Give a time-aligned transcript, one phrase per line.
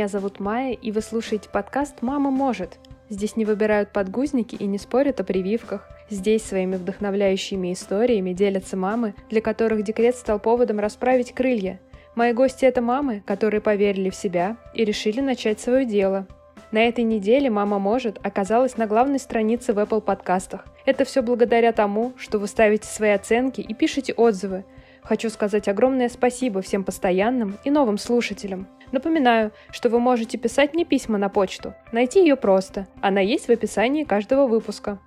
[0.00, 2.78] Меня зовут Майя, и вы слушаете подкаст «Мама может».
[3.10, 5.86] Здесь не выбирают подгузники и не спорят о прививках.
[6.08, 11.80] Здесь своими вдохновляющими историями делятся мамы, для которых декрет стал поводом расправить крылья.
[12.14, 16.26] Мои гости— это мамы, которые поверили в себя и решили начать свое дело.
[16.72, 20.64] На этой неделе «Мама может» оказалась на главной странице в Apple подкастах.
[20.86, 24.64] Это все благодаря тому, что вы ставите свои оценки и пишете отзывы.
[25.02, 28.68] Хочу сказать огромное спасибо всем постоянным и новым слушателям.
[28.92, 31.74] Напоминаю, что вы можете писать мне письма на почту.
[31.92, 32.86] Найти ее просто.
[33.00, 34.98] Она есть в описании каждого выпуска.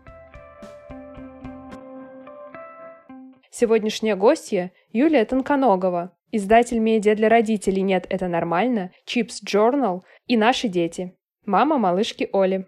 [3.51, 10.67] Сегодняшняя гостья– Юлия Тонконогова, издатель медиа для родителей «Нет, это нормально», Chips Journal и «Наши
[10.67, 11.15] дети».
[11.45, 12.65] Мама малышки Оли.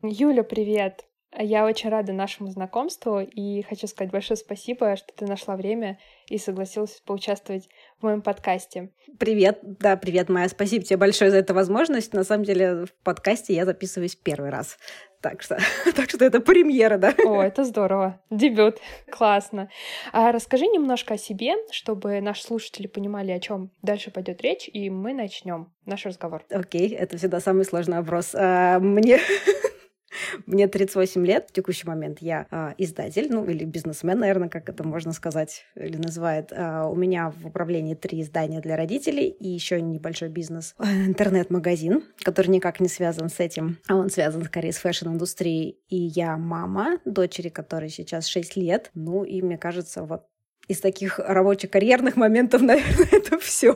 [0.00, 1.07] Юля, привет!
[1.36, 6.38] Я очень рада нашему знакомству и хочу сказать большое спасибо, что ты нашла время и
[6.38, 8.90] согласилась поучаствовать в моем подкасте.
[9.18, 12.14] Привет, да, привет, Майя, спасибо тебе большое за эту возможность.
[12.14, 14.78] На самом деле в подкасте я записываюсь первый раз.
[15.20, 15.58] Так что,
[15.96, 17.14] так что это премьера, да?
[17.24, 18.20] О, это здорово.
[18.30, 18.78] Дебют.
[19.10, 19.68] Классно.
[20.12, 24.88] А расскажи немножко о себе, чтобы наши слушатели понимали, о чем дальше пойдет речь, и
[24.88, 26.44] мы начнем наш разговор.
[26.50, 28.34] Окей, это всегда самый сложный вопрос.
[28.34, 29.18] А, мне
[30.46, 32.18] мне 38 лет в текущий момент.
[32.20, 36.52] Я э, издатель, ну или бизнесмен, наверное, как это можно сказать или называет.
[36.52, 40.74] Э, у меня в управлении три издания для родителей и еще небольшой бизнес.
[40.78, 43.78] Интернет-магазин, который никак не связан с этим.
[43.88, 45.78] А он связан скорее с fashion -индустрией.
[45.88, 48.90] И я мама дочери, которой сейчас 6 лет.
[48.94, 50.24] Ну и мне кажется, вот
[50.68, 53.74] из таких рабочих карьерных моментов, наверное, это все.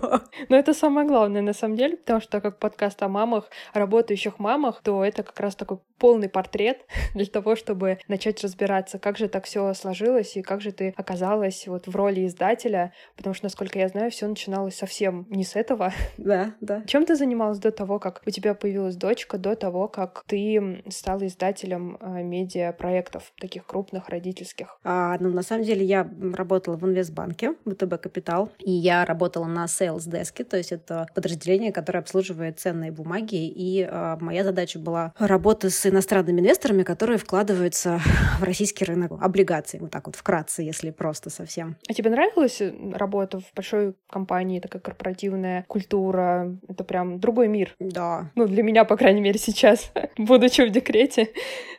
[0.48, 4.80] Но это самое главное, на самом деле, потому что как подкаст о мамах, работающих мамах,
[4.82, 9.44] то это как раз такой полный портрет для того, чтобы начать разбираться, как же так
[9.46, 13.88] все сложилось и как же ты оказалась вот в роли издателя, потому что, насколько я
[13.88, 15.92] знаю, все начиналось совсем не с этого.
[16.18, 16.82] Да, да.
[16.86, 21.26] Чем ты занималась до того, как у тебя появилась дочка, до того, как ты стала
[21.26, 24.78] издателем э, медиа-проектов, таких крупных, родительских?
[24.84, 29.64] А, ну, на самом деле, я работала в инвестбанке, ВТБ Капитал, и я работала на
[29.66, 35.14] sales деске, то есть это подразделение, которое обслуживает ценные бумаги, и а, моя задача была
[35.18, 38.00] работа с иностранными инвесторами, которые вкладываются
[38.40, 41.76] в российский рынок облигаций, вот так вот вкратце, если просто совсем.
[41.88, 46.56] А тебе нравилась э, работа в большой компании, такая корпоративная культура?
[46.68, 47.74] Это прям другой мир.
[47.78, 48.30] Да.
[48.34, 51.28] Ну, для меня, по крайней мере, сейчас, будучи в декрете,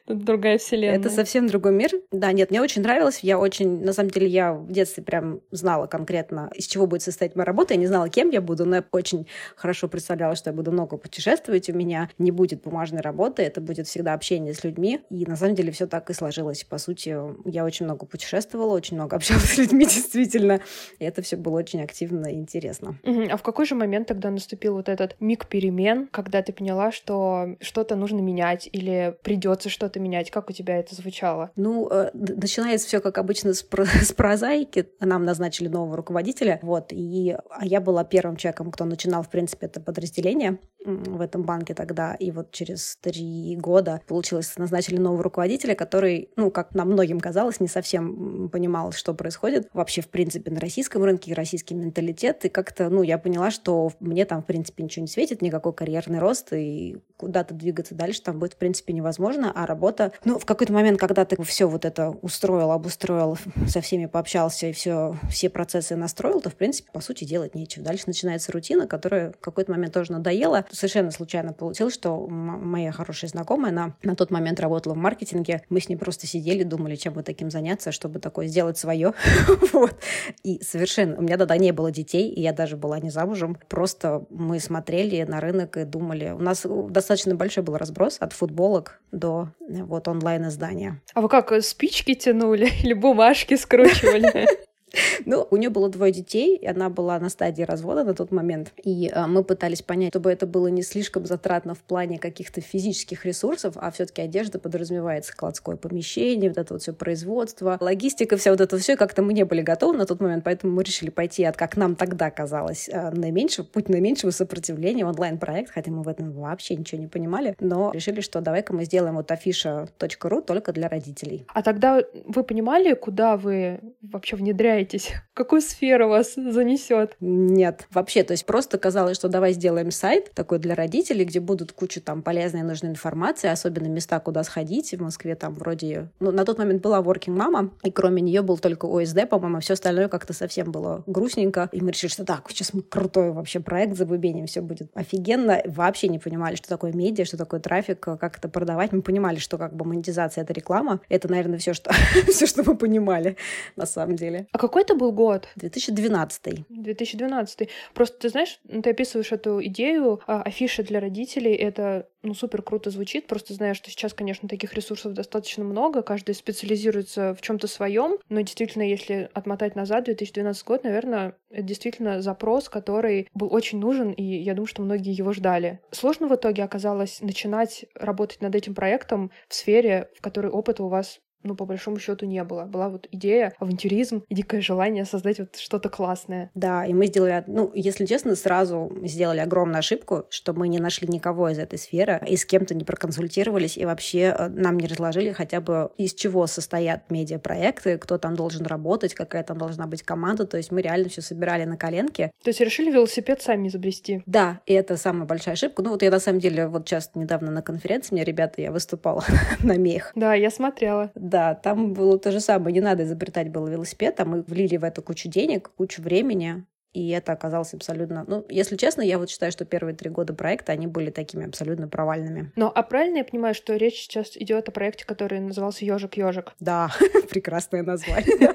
[0.08, 1.00] другая вселенная.
[1.00, 1.92] Это совсем другой мир.
[2.12, 3.20] Да, нет, мне очень нравилось.
[3.22, 7.36] Я очень, на самом деле, я в детстве прям знала конкретно, из чего будет состоять
[7.36, 7.74] моя работа.
[7.74, 10.98] Я не знала, кем я буду, но я очень хорошо представляла, что я буду много
[10.98, 11.70] путешествовать.
[11.70, 15.02] У меня не будет бумажной работы, это будет всегда общение с людьми.
[15.10, 16.64] И на самом деле все так и сложилось.
[16.64, 17.16] По сути,
[17.46, 20.62] я очень много путешествовала, очень много общалась с людьми, действительно.
[21.00, 22.98] И это все было очень активно и интересно.
[23.04, 23.24] Угу.
[23.32, 27.56] А в какой же момент тогда наступил вот этот миг перемен, когда ты поняла, что
[27.62, 30.32] что-то нужно менять или придется что-то менять?
[30.32, 31.52] Как у тебя это звучало?
[31.56, 34.73] Ну, э, начинается все как обычно с, про с прозаики.
[35.00, 39.68] Нам назначили нового руководителя, вот, и а я была первым человеком, кто начинал, в принципе,
[39.68, 42.16] это подразделение в этом банке тогда.
[42.16, 47.60] И вот через три года получилось, назначили нового руководителя, который, ну, как нам многим казалось,
[47.60, 52.46] не совсем понимал, что происходит вообще, в принципе, на российском рынке, российский менталитет.
[52.46, 56.20] И как-то, ну, я поняла, что мне там, в принципе, ничего не светит, никакой карьерный
[56.20, 59.52] рост, и куда-то двигаться дальше там будет, в принципе, невозможно.
[59.56, 64.06] А работа, ну, в какой-то момент, когда ты все вот это устроил, обустроил, со всеми
[64.06, 67.86] пообщался и все, все процессы настроил, то, в принципе, по сути, делать нечего.
[67.86, 70.66] Дальше начинается рутина, которая в какой-то момент тоже надоела.
[70.74, 75.62] Совершенно случайно получилось, что моя хорошая знакомая, она на тот момент работала в маркетинге.
[75.70, 79.14] Мы с ней просто сидели, думали, чем бы таким заняться, чтобы такое сделать свое.
[79.72, 79.96] вот.
[80.44, 81.16] И совершенно...
[81.18, 83.58] У меня тогда не было детей, и я даже была не замужем.
[83.70, 86.32] Просто мы смотрели на рынок и думали...
[86.32, 91.02] У нас достаточно большой был разброс от футболок до вот онлайн-издания.
[91.14, 94.48] А вы как, спички тянули или бумажки скручивали?
[95.26, 98.74] Ну, у нее было двое детей, и она была на стадии развода на тот момент.
[98.84, 103.26] И э, мы пытались понять, чтобы это было не слишком затратно в плане каких-то физических
[103.26, 108.62] ресурсов, а все-таки одежда подразумевает складское помещение, вот это вот все производство, логистика, вся вот
[108.62, 111.58] это все, как-то мы не были готовы на тот момент, поэтому мы решили пойти от,
[111.58, 116.76] как нам тогда казалось, э, наименьшего, путь наименьшего сопротивления, онлайн-проект, хотя мы в этом вообще
[116.76, 121.46] ничего не понимали, но решили, что давай-ка мы сделаем вот афиша.ру только для родителей.
[121.54, 125.12] А тогда вы понимали, куда вы вообще внедряете меняетесь?
[125.34, 127.16] В какую сферу вас занесет?
[127.20, 131.72] Нет, вообще, то есть просто казалось, что давай сделаем сайт такой для родителей, где будут
[131.72, 134.94] куча там полезной и нужной информации, особенно места, куда сходить.
[134.94, 136.12] В Москве там вроде...
[136.20, 139.74] Ну, на тот момент была working мама, и кроме нее был только ОСД, по-моему, все
[139.74, 141.70] остальное как-то совсем было грустненько.
[141.72, 145.62] И мы решили, что так, сейчас мы крутой вообще проект забубеним, все будет офигенно.
[145.66, 148.92] Вообще не понимали, что такое медиа, что такое трафик, как это продавать.
[148.92, 151.02] Мы понимали, что как бы монетизация— это реклама.
[151.10, 151.92] Это, наверное, все, что,
[152.32, 153.38] все, что мы понимали
[153.76, 154.48] на самом деле.
[154.52, 155.50] А какой это был год?
[155.58, 156.66] 2012.
[156.68, 157.70] 2012.
[157.94, 161.54] Просто ты знаешь, ты описываешь эту идею а, афиши для родителей.
[161.54, 163.28] Это ну, супер круто звучит.
[163.28, 166.02] Просто знаю, что сейчас, конечно, таких ресурсов достаточно много.
[166.02, 168.18] Каждый специализируется в чем-то своем.
[168.30, 174.12] Но действительно, если отмотать назад, 2012 год, наверное, это действительно запрос, который был очень нужен,
[174.12, 175.82] и я думаю, что многие его ждали.
[175.92, 180.88] Сложно в итоге оказалось начинать работать над этим проектом в сфере, в которой опыта у
[180.88, 182.64] вас ну, по большому счету, не было.
[182.64, 186.50] Была вот идея, авантюризм и дикое желание создать вот что-то классное.
[186.56, 191.08] Да, и мы сделали, ну, если честно, сразу сделали огромную ошибку, что мы не нашли
[191.08, 195.32] никого из этой сферы и с кем-то не проконсультировались, и вообще э, нам не разложили
[195.32, 200.46] хотя бы из чего состоят медиапроекты, кто там должен работать, какая там должна быть команда.
[200.46, 202.32] То есть мы реально все собирали на коленке.
[202.44, 204.24] То есть решили велосипед сами изобрести?
[204.26, 205.82] Да, и это самая большая ошибка.
[205.84, 209.24] Ну, вот я на самом деле вот сейчас недавно на конференции, мне ребята, я выступала
[209.64, 210.12] на мех.
[210.16, 212.72] Да, я смотрела да, там было то же самое.
[212.74, 217.10] Не надо изобретать был велосипед, а мы влили в это кучу денег, кучу времени, и
[217.10, 218.24] это оказалось абсолютно...
[218.28, 221.88] Ну, если честно, я вот считаю, что первые три года проекта, они были такими абсолютно
[221.88, 222.52] провальными.
[222.56, 226.54] Но, а правильно я понимаю, что речь сейчас идет о проекте, который назывался «Ежик-ежик»?
[226.60, 226.92] Да,
[227.30, 228.54] прекрасное название.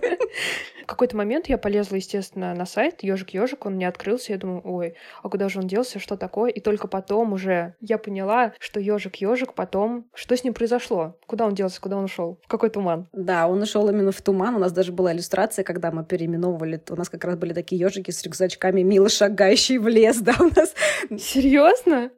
[0.83, 4.33] В какой-то момент я полезла, естественно, на сайт ежик ежик, он не открылся.
[4.33, 6.51] Я думаю, ой, а куда же он делся, что такое?
[6.51, 11.19] И только потом уже я поняла, что ежик ежик потом, что с ним произошло?
[11.27, 12.41] Куда он делся, куда он ушел?
[12.43, 13.07] В какой туман?
[13.13, 14.55] Да, он ушел именно в туман.
[14.55, 16.83] У нас даже была иллюстрация, когда мы переименовывали.
[16.89, 20.45] У нас как раз были такие ежики с рюкзачками, мило шагающие в лес, да, у
[20.45, 20.75] нас.
[21.19, 22.11] Серьезно?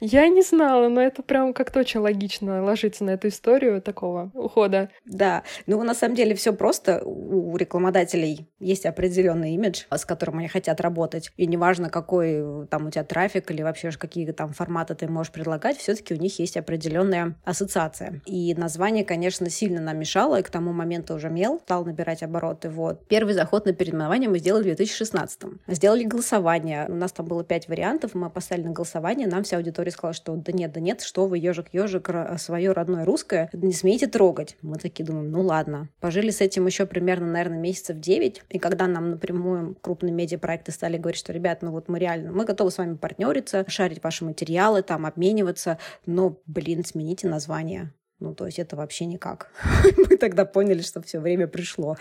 [0.00, 4.90] Я не знала, но это прям как-то очень логично ложится на эту историю такого ухода.
[5.04, 7.02] Да, ну на самом деле все просто.
[7.04, 11.32] У рекламодателей есть определенный имидж, с которым они хотят работать.
[11.36, 15.78] И неважно, какой там у тебя трафик или вообще какие там форматы ты можешь предлагать,
[15.78, 18.20] все-таки у них есть определенная ассоциация.
[18.26, 22.68] И название, конечно, сильно нам мешало, и к тому моменту уже мел, стал набирать обороты.
[22.68, 23.06] Вот.
[23.08, 26.86] Первый заход на переименование мы сделали в 2016 Сделали голосование.
[26.88, 30.34] У нас там было пять вариантов, мы поставили на голосование, нам вся аудитория сказала, что
[30.36, 34.56] да нет, да нет, что вы, ежик, ежик, свое родное русское, не смейте трогать.
[34.62, 35.88] Мы такие думаем, ну ладно.
[36.00, 38.42] Пожили с этим еще примерно, наверное, месяцев 9.
[38.50, 42.44] И когда нам напрямую крупные медиапроекты стали говорить, что, ребят, ну вот мы реально, мы
[42.44, 47.92] готовы с вами партнериться, шарить ваши материалы, там, обмениваться, но, блин, смените название.
[48.18, 49.50] Ну, то есть это вообще никак.
[49.98, 51.96] Мы тогда поняли, что все время пришло.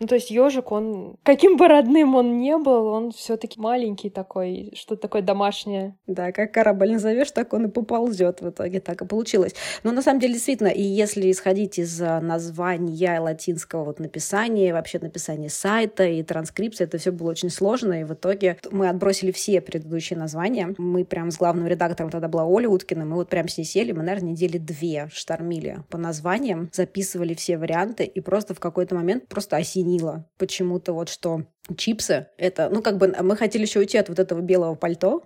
[0.00, 4.72] Ну, то есть ежик, он, каким бы родным он не был, он все-таки маленький такой,
[4.74, 5.96] что-то такое домашнее.
[6.08, 8.40] Да, как корабль назовешь, так он и поползет.
[8.40, 9.54] В итоге так и получилось.
[9.84, 14.98] Но на самом деле, действительно, и если исходить из а, названия латинского вот написания, вообще
[14.98, 19.60] написания сайта и транскрипции, это все было очень сложно, и в итоге мы отбросили все
[19.60, 20.74] предыдущие названия.
[20.78, 23.92] Мы прям с главным редактором тогда была Оля Уткина, мы вот прям с ней сели,
[23.92, 28.94] мы, наверное, недели две штормили фамилия по названиям, записывали все варианты, и просто в какой-то
[28.94, 31.44] момент просто осенило почему-то вот что
[31.76, 32.28] чипсы.
[32.36, 35.22] Это, ну, как бы мы хотели еще уйти от вот этого белого пальто,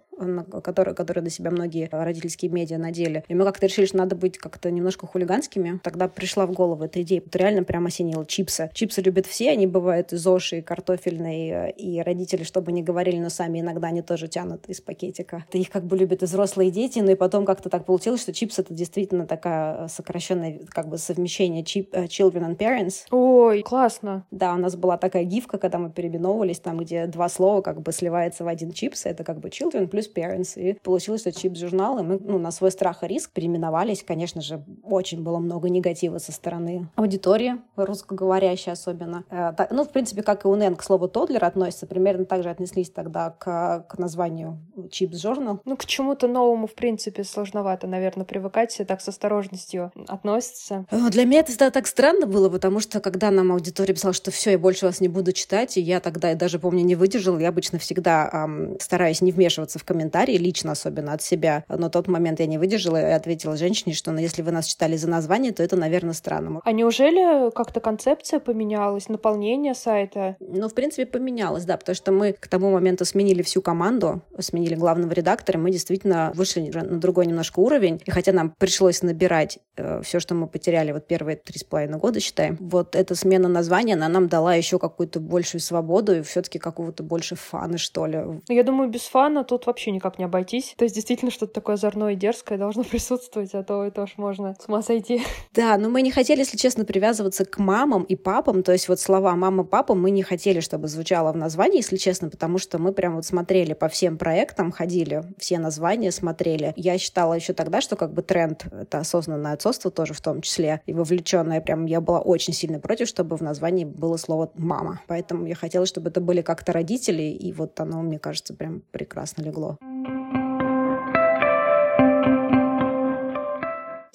[0.63, 3.25] которое, которое на себя многие родительские медиа надели.
[3.29, 5.81] И мы как-то решили, что надо быть как-то немножко хулиганскими.
[5.83, 7.23] Тогда пришла в голову эта идея.
[7.25, 8.71] Вот реально прямо осенила чипсы.
[8.75, 13.61] Чипсы любят все, они бывают из оши, картофельные, и родители, чтобы не говорили, но сами
[13.61, 15.45] иногда они тоже тянут из пакетика.
[15.49, 18.33] Это их как бы любят и взрослые дети, но и потом как-то так получилось, что
[18.33, 23.07] чипсы это действительно такая сокращенная как бы совмещение чип, э, children and parents.
[23.11, 24.27] Ой, классно.
[24.31, 25.91] Да, у нас была такая гифка, когда мы
[26.25, 29.87] переименовывались, там, где два слова как бы сливается в один чипс, это как бы children
[29.87, 30.55] плюс parents.
[30.57, 34.03] И получилось, что чипс-журнал, и мы ну, на свой страх и риск переименовались.
[34.03, 39.25] Конечно же, очень было много негатива со стороны аудитории, русскоговорящей особенно.
[39.31, 42.43] Э, так, ну, в принципе, как и у Нэн к слову Тодлер относится, примерно так
[42.43, 44.59] же отнеслись тогда к, к названию
[44.91, 45.61] чипс-журнал.
[45.65, 50.87] Ну, к чему-то новому, в принципе, сложновато, наверное, привыкать, все так с осторожностью относятся.
[50.91, 54.59] Для меня это так странно было, потому что когда нам аудитория писала, что все, я
[54.59, 57.39] больше вас не буду читать, и я так тогда, я даже помню, не выдержала.
[57.39, 61.65] Я обычно всегда эм, стараюсь не вмешиваться в комментарии, лично особенно от себя.
[61.69, 64.97] Но тот момент я не выдержала и ответила женщине, что ну, если вы нас читали
[64.97, 66.61] за название, то это, наверное, странно.
[66.65, 70.37] А неужели как-то концепция поменялась, наполнение сайта?
[70.41, 74.77] Ну, в принципе, поменялось, да, потому что мы к тому моменту сменили всю команду, сменили
[74.77, 78.01] главного редактора, мы действительно вышли на другой немножко уровень.
[78.05, 81.99] И хотя нам пришлось набирать э, все, что мы потеряли вот первые три с половиной
[81.99, 86.59] года, считаем, вот эта смена названия, она нам дала еще какую-то большую свободу и все-таки
[86.59, 88.23] какого-то больше фана, что ли.
[88.49, 90.75] Я думаю, без фана тут вообще никак не обойтись.
[90.77, 94.55] То есть действительно что-то такое озорное и дерзкое должно присутствовать, а то это уж можно
[94.61, 95.23] с ума сойти.
[95.55, 98.63] Да, но мы не хотели, если честно, привязываться к мамам и папам.
[98.63, 102.29] То есть вот слова мама, папа мы не хотели, чтобы звучало в названии, если честно,
[102.29, 106.73] потому что мы прям вот смотрели по всем проектам, ходили, все названия смотрели.
[106.77, 110.81] Я считала еще тогда, что как бы тренд— это осознанное отцовство тоже в том числе,
[110.87, 111.61] и вовлеченное.
[111.61, 115.01] Прям я была очень сильно против, чтобы в названии было слово «мама».
[115.07, 119.43] Поэтому я хотела, чтобы это были как-то родители, и вот оно, мне кажется, прям прекрасно
[119.43, 119.79] легло.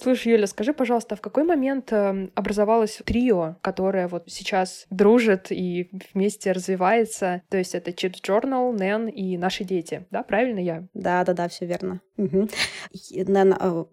[0.02, 5.90] Слушай, Юля, скажи, пожалуйста, в какой момент эм, образовалось трио, которое вот сейчас дружит и
[6.14, 7.42] вместе развивается?
[7.50, 10.24] То есть это Chips Journal, Нэн и наши дети, да?
[10.24, 10.88] Правильно я?
[10.94, 12.02] Да-да-да, все верно.
[12.20, 12.50] Угу.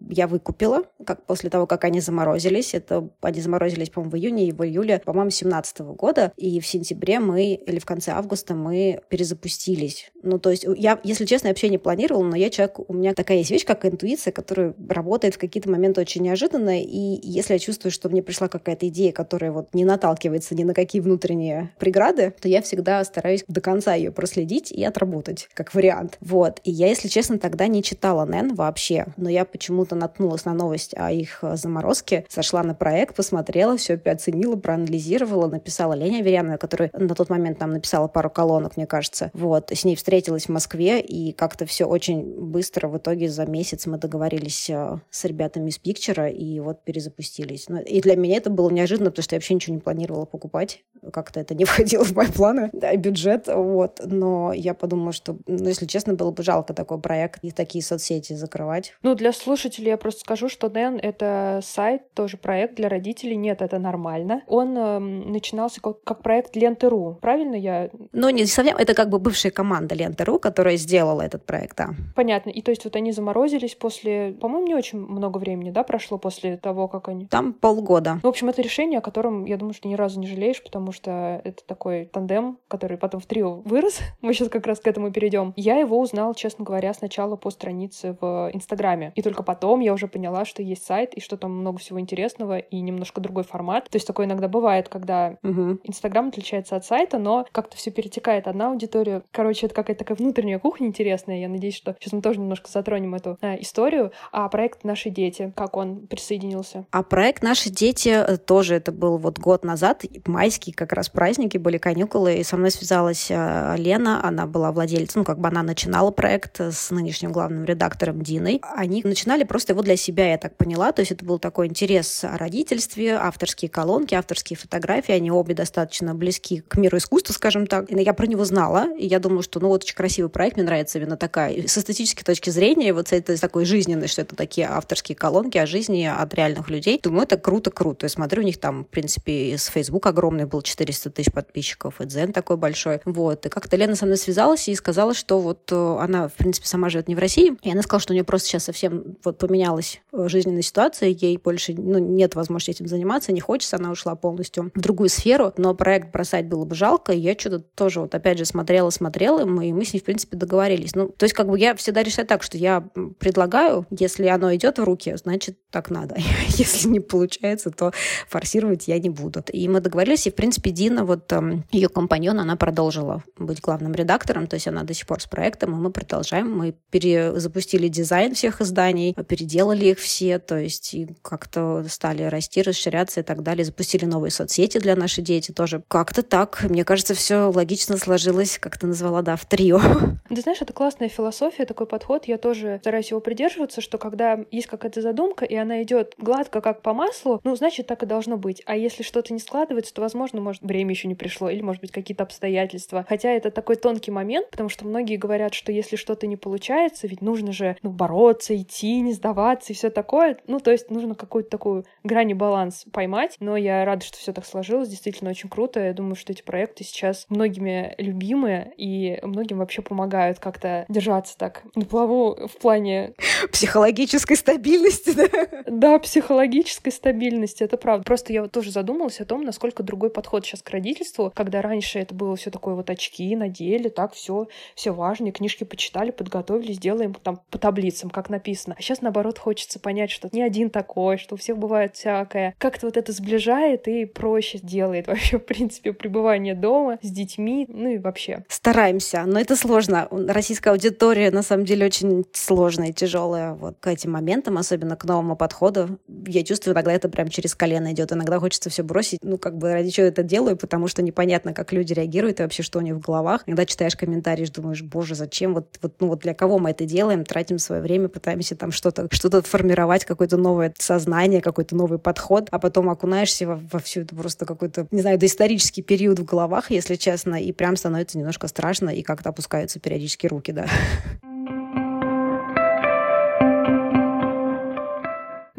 [0.09, 2.73] Я выкупила, как после того, как они заморозились.
[2.73, 6.33] Это они заморозились, по-моему, в июне и в июле, по-моему, 17 года.
[6.35, 10.11] И в сентябре мы, или в конце августа мы перезапустились.
[10.23, 13.13] Ну, то есть я, если честно, я вообще не планировала, но я человек, у меня
[13.13, 17.59] такая есть вещь, как интуиция, которая работает в какие-то моменты очень неожиданно, и если я
[17.59, 22.33] чувствую, что мне пришла какая-то идея, которая вот не наталкивается ни на какие внутренние преграды,
[22.41, 26.17] то я всегда стараюсь до конца ее проследить и отработать, как вариант.
[26.19, 26.59] Вот.
[26.65, 30.93] И я, если честно, тогда не читала Нэн вообще, но я почему-то наткнулась на новость
[30.95, 37.15] о их заморозке, сошла на проект, посмотрела, все оценила, проанализировала, написала Леня Аверьянова, которая на
[37.15, 39.31] тот момент нам написала пару колонок, мне кажется.
[39.33, 39.71] Вот.
[39.71, 43.97] С ней встретилась в Москве, и как-то все очень быстро, в итоге за месяц мы
[43.97, 47.69] договорились э, с ребятами из Picture, и вот перезапустились.
[47.69, 50.83] Ну, и для меня это было неожиданно, потому что я вообще ничего не планировала покупать.
[51.11, 54.01] Как-то это не входило в мои планы, да, бюджет, вот.
[54.05, 58.33] Но я подумала, что, ну, если честно, было бы жалко такой проект и такие соцсети
[58.33, 58.93] закрывать.
[59.03, 63.35] Ну, для слушателей я просто скажу, что Дэн— это сайт, тоже проект для родителей.
[63.35, 64.41] Нет, это нормально.
[64.47, 67.17] Он э, начинался как, как проект Ленты.ру.
[67.21, 67.89] Правильно я?
[68.11, 68.77] Ну, не совсем.
[68.77, 71.89] Это как бы бывшая команда Ленты.ру, которая сделала этот проект, да.
[72.15, 72.49] Понятно.
[72.49, 76.57] И то есть вот они заморозились после, по-моему, не очень много времени, да, прошло после
[76.57, 77.27] того, как они...
[77.27, 78.19] Там полгода.
[78.23, 80.96] В общем, это решение, о котором, я думаю, что ни разу не жалеешь, потому что
[81.05, 83.99] это такой тандем, который потом в трио вырос.
[84.21, 85.53] Мы сейчас как раз к этому перейдем.
[85.55, 89.11] Я его узнал, честно говоря, сначала по странице в Инстаграме.
[89.15, 92.57] И только потом я уже поняла, что есть сайт, и что там много всего интересного,
[92.57, 93.89] и немножко другой формат.
[93.89, 95.37] То есть такое иногда бывает, когда
[95.83, 96.29] Инстаграм угу.
[96.29, 99.23] отличается от сайта, но как-то все перетекает одна аудитория.
[99.31, 101.39] Короче, это какая-то такая внутренняя кухня интересная.
[101.39, 104.11] Я надеюсь, что сейчас мы тоже немножко затронем эту а, историю.
[104.31, 106.85] А проект «Наши дети», как он присоединился?
[106.91, 111.57] А проект «Наши дети» э, тоже, это был вот год назад, майские как раз праздники,
[111.57, 115.63] были каникулы, и со мной связалась э, Лена, она была владельцем, ну, как бы она
[115.63, 118.61] начинала проект с нынешним главным редактором Диной.
[118.75, 122.23] Они начинали просто его для себя, я так поняла, то есть это был такой интерес
[122.23, 127.91] о родительстве, авторские колонки, авторские фотографии, они обе достаточно близки к миру искусства, скажем так.
[127.91, 130.65] И я про него знала, и я думала, что ну вот очень красивый проект, мне
[130.65, 134.67] нравится именно такая, с эстетической точки зрения, вот с этой такой жизненной, что это такие
[134.67, 136.99] авторские колонки, о жизни от реальных людей.
[137.01, 138.05] Думаю, это круто-круто.
[138.05, 142.05] Я смотрю, у них там, в принципе, с Facebook огромный был, 400 тысяч подписчиков, и
[142.05, 143.01] Дзен такой большой.
[143.05, 143.45] Вот.
[143.45, 146.89] И как-то Лена со мной связалась и сказала, что вот э, она, в принципе, сама
[146.89, 147.53] живет не в России.
[147.63, 151.37] И она сказала, что у нее просто сейчас совсем вот поменялась э, жизненная ситуация, ей
[151.37, 155.73] больше ну, нет возможности этим заниматься, не хочется, она ушла полностью в другую сферу, но
[155.73, 159.45] проект бросать было бы жалко, и я что-то тоже вот опять же смотрела, смотрела, и
[159.45, 160.95] мы, и мы с ней, в принципе, договорились.
[160.95, 162.81] Ну, то есть как бы я всегда решаю так, что я
[163.19, 166.15] предлагаю, если оно идет в руки, значит, значит, так надо.
[166.57, 167.91] Если не получается, то
[168.27, 169.43] форсировать я не буду.
[169.51, 173.93] И мы договорились, и, в принципе, Дина, вот эм, ее компаньон, она продолжила быть главным
[173.93, 176.51] редактором, то есть она до сих пор с проектом, и мы продолжаем.
[176.55, 183.21] Мы перезапустили дизайн всех изданий, переделали их все, то есть и как-то стали расти, расширяться
[183.21, 183.65] и так далее.
[183.65, 185.83] Запустили новые соцсети для нашей дети тоже.
[185.87, 186.63] Как-то так.
[186.63, 189.79] Мне кажется, все логично сложилось, как ты назвала, да, в трио.
[190.29, 192.25] Ты знаешь, это классная философия, такой подход.
[192.25, 196.81] Я тоже стараюсь его придерживаться, что когда есть какая-то задумка, и она идет гладко, как
[196.81, 198.61] по маслу, ну, значит, так и должно быть.
[198.65, 201.91] А если что-то не складывается, то, возможно, может, время еще не пришло, или, может быть,
[201.91, 203.05] какие-то обстоятельства.
[203.07, 207.21] Хотя это такой тонкий момент, потому что многие говорят, что если что-то не получается, ведь
[207.21, 210.37] нужно же ну, бороться, идти, не сдаваться и все такое.
[210.47, 213.35] Ну, то есть нужно какую-то такую грани баланс поймать.
[213.41, 214.87] Но я рада, что все так сложилось.
[214.87, 215.81] Действительно очень круто.
[215.81, 221.63] Я думаю, что эти проекты сейчас многими любимые и многим вообще помогают как-то держаться так
[221.75, 223.13] на плаву в плане...
[223.51, 225.63] Психологической стабильности, да?
[225.67, 228.03] Да, психологической стабильности, это правда.
[228.03, 231.99] Просто я вот тоже задумалась о том, насколько другой подход сейчас к родительству, когда раньше
[231.99, 237.13] это было все такое вот очки надели, так все, все важно, книжки почитали, подготовились, делаем
[237.13, 238.75] там по таблицам, как написано.
[238.77, 242.55] А сейчас, наоборот, хочется понять, что не один такой, что у всех бывает всякое.
[242.57, 247.89] Как-то вот это сближает и проще делает вообще, в принципе, пребывание дома с детьми, ну
[247.89, 248.43] и вообще.
[248.49, 250.07] Стараемся, но это сложно.
[250.11, 255.03] Российская аудитория, на самом деле, очень сложная и тяжелая вот к этим моментам, особенно к
[255.05, 255.99] новому подходу.
[256.25, 258.11] Я чувствую, иногда это прям через колено идет.
[258.11, 259.19] Иногда хочется все бросить.
[259.23, 262.61] Ну, как бы ради чего это делаю, потому что непонятно, как люди реагируют и вообще,
[262.61, 263.43] что у них в головах.
[263.47, 265.53] Иногда читаешь комментарии, думаешь, боже, зачем?
[265.53, 267.23] Вот, вот, ну, вот для кого мы это делаем?
[267.23, 272.59] Тратим свое время, пытаемся там что-то что формировать, какое-то новое сознание, какой-то новый подход, а
[272.59, 276.95] потом окунаешься во, во всю это просто какой-то, не знаю, доисторический период в головах, если
[276.95, 280.67] честно, и прям становится немножко страшно, и как-то опускаются периодически руки, да.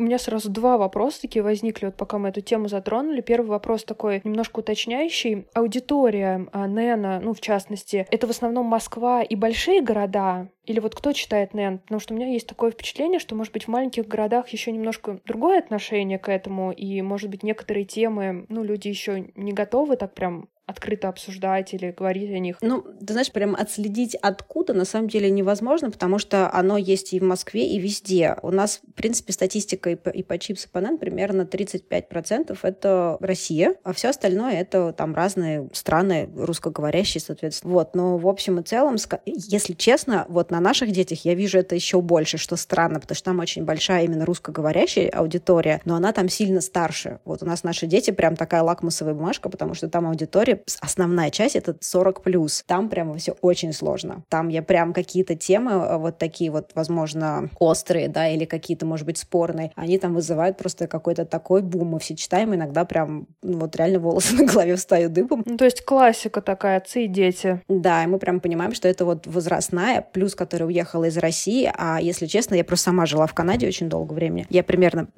[0.08, 3.20] Меня сразу два вопроса такие возникли, вот пока мы эту тему затронули.
[3.20, 5.46] Первый вопрос такой немножко уточняющий.
[5.54, 10.48] Аудитория а, Нэна, ну, в частности, это в основном Москва и большие города?
[10.64, 11.78] Или вот кто читает Нэн?
[11.78, 15.20] Потому что у меня есть такое впечатление, что, может быть, в маленьких городах еще немножко
[15.24, 20.14] другое отношение к этому, и, может быть, некоторые темы, ну, люди еще не готовы так
[20.14, 22.58] прям открыто обсуждать или говорить о них?
[22.60, 27.20] Ну, ты знаешь, прям отследить откуда на самом деле невозможно, потому что оно есть и
[27.20, 28.36] в Москве, и везде.
[28.42, 33.76] У нас, в принципе, статистика и по, и по чипс и примерно 35% это Россия,
[33.82, 37.72] а все остальное это там разные страны русскоговорящие, соответственно.
[37.72, 41.74] Вот, но в общем и целом, если честно, вот на наших детях я вижу это
[41.74, 46.28] еще больше, что странно, потому что там очень большая именно русскоговорящая аудитория, но она там
[46.28, 47.20] сильно старше.
[47.24, 51.56] Вот у нас наши дети прям такая лакмусовая бумажка, потому что там аудитория основная часть
[51.56, 52.64] это 40 плюс.
[52.66, 54.22] Там прямо все очень сложно.
[54.28, 59.06] Там я прям какие-то темы э, вот такие вот, возможно, острые, да, или какие-то, может
[59.06, 61.88] быть, спорные, они там вызывают просто какой-то такой бум.
[61.88, 65.42] Мы все читаем, иногда прям ну, вот реально волосы на голове встают дыбом.
[65.46, 67.62] Ну, то есть классика такая, отцы и дети.
[67.68, 72.00] Да, и мы прям понимаем, что это вот возрастная, плюс, которая уехала из России, а
[72.00, 74.46] если честно, я просто сама жила в Канаде очень долго времени.
[74.50, 75.08] Я примерно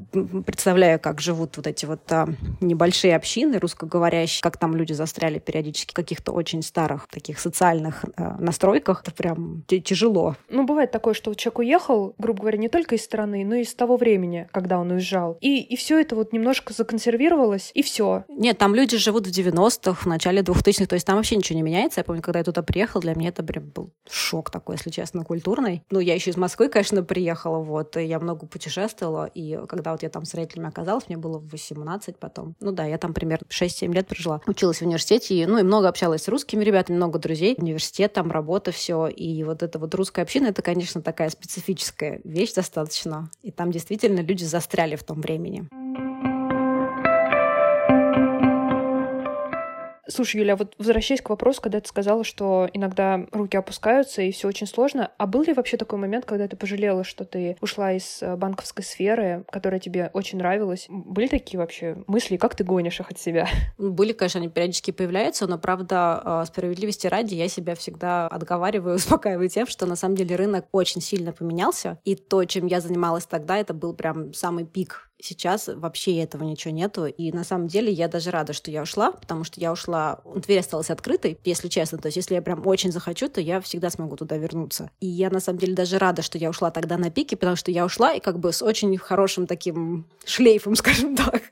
[0.44, 2.26] представляю, как живут вот эти вот а,
[2.61, 8.04] небольшие общины русскоговорящие, как там люди застряли застряли периодически в каких-то очень старых таких социальных
[8.16, 9.02] э, настройках.
[9.02, 10.37] Это прям тяжело.
[10.49, 13.75] Ну, бывает такое, что человек уехал, грубо говоря, не только из страны, но и из
[13.75, 15.38] того времени, когда он уезжал.
[15.40, 18.25] И, и все это вот немножко законсервировалось, и все.
[18.28, 21.62] Нет, там люди живут в 90-х, в начале 2000-х, то есть там вообще ничего не
[21.62, 22.00] меняется.
[22.00, 25.24] Я помню, когда я туда приехала, для меня это прям был шок такой, если честно,
[25.24, 25.83] культурный.
[25.90, 30.02] Ну, я еще из Москвы, конечно, приехала, вот, и я много путешествовала, и когда вот
[30.02, 32.55] я там с родителями оказалась, мне было 18 потом.
[32.61, 34.40] Ну да, я там примерно 6-7 лет прожила.
[34.46, 38.30] Училась в университете, университете, ну и много общалась с русскими ребятами, много друзей, университет, там
[38.30, 39.09] работа, все.
[39.09, 43.30] И вот эта вот русская община, это, конечно, такая специфическая вещь достаточно.
[43.42, 45.68] И там действительно люди застряли в том времени.
[50.11, 54.49] Слушай, Юля, вот возвращаясь к вопросу, когда ты сказала, что иногда руки опускаются и все
[54.49, 58.20] очень сложно, а был ли вообще такой момент, когда ты пожалела, что ты ушла из
[58.20, 60.87] э, банковской сферы, которая тебе очень нравилась?
[60.88, 63.49] Были такие вообще мысли, как ты гонишь их от себя?
[63.79, 69.49] Были, конечно, они периодически появляются, но, правда, э, справедливости ради, я себя всегда отговариваю, успокаиваю
[69.49, 73.59] тем, что на самом деле рынок очень сильно поменялся, и то, чем я занималась тогда,
[73.59, 77.06] это был прям самый пик Сейчас вообще этого ничего нету.
[77.06, 80.61] И на самом деле я даже рада, что я ушла, потому что я ушла, дверь
[80.61, 81.98] осталась открытой, если честно.
[81.98, 84.90] То есть если я прям очень захочу, то я всегда смогу туда вернуться.
[85.00, 87.70] И я на самом деле даже рада, что я ушла тогда на пике, потому что
[87.70, 91.42] я ушла и как бы с очень хорошим таким шлейфом, скажем так.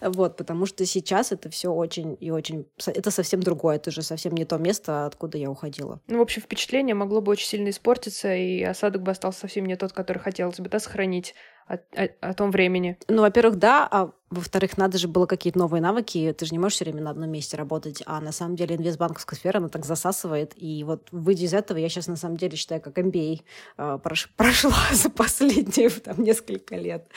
[0.00, 2.66] Вот, потому что сейчас это все очень и очень...
[2.86, 6.00] Это совсем другое, это же совсем не то место, откуда я уходила.
[6.06, 9.76] Ну, в общем, впечатление могло бы очень сильно испортиться, и осадок бы остался совсем не
[9.76, 11.34] тот, который хотелось бы, да, сохранить
[11.70, 12.98] о, о, том времени?
[13.08, 16.34] Ну, во-первых, да, а во-вторых, надо же было какие-то новые навыки.
[16.36, 18.02] Ты же не можешь все время на одном месте работать.
[18.06, 20.52] А на самом деле инвестбанковская сфера, она так засасывает.
[20.56, 23.42] И вот выйдя из этого, я сейчас на самом деле считаю, как MBA
[23.78, 27.08] э, прош- прошла за последние там, несколько лет.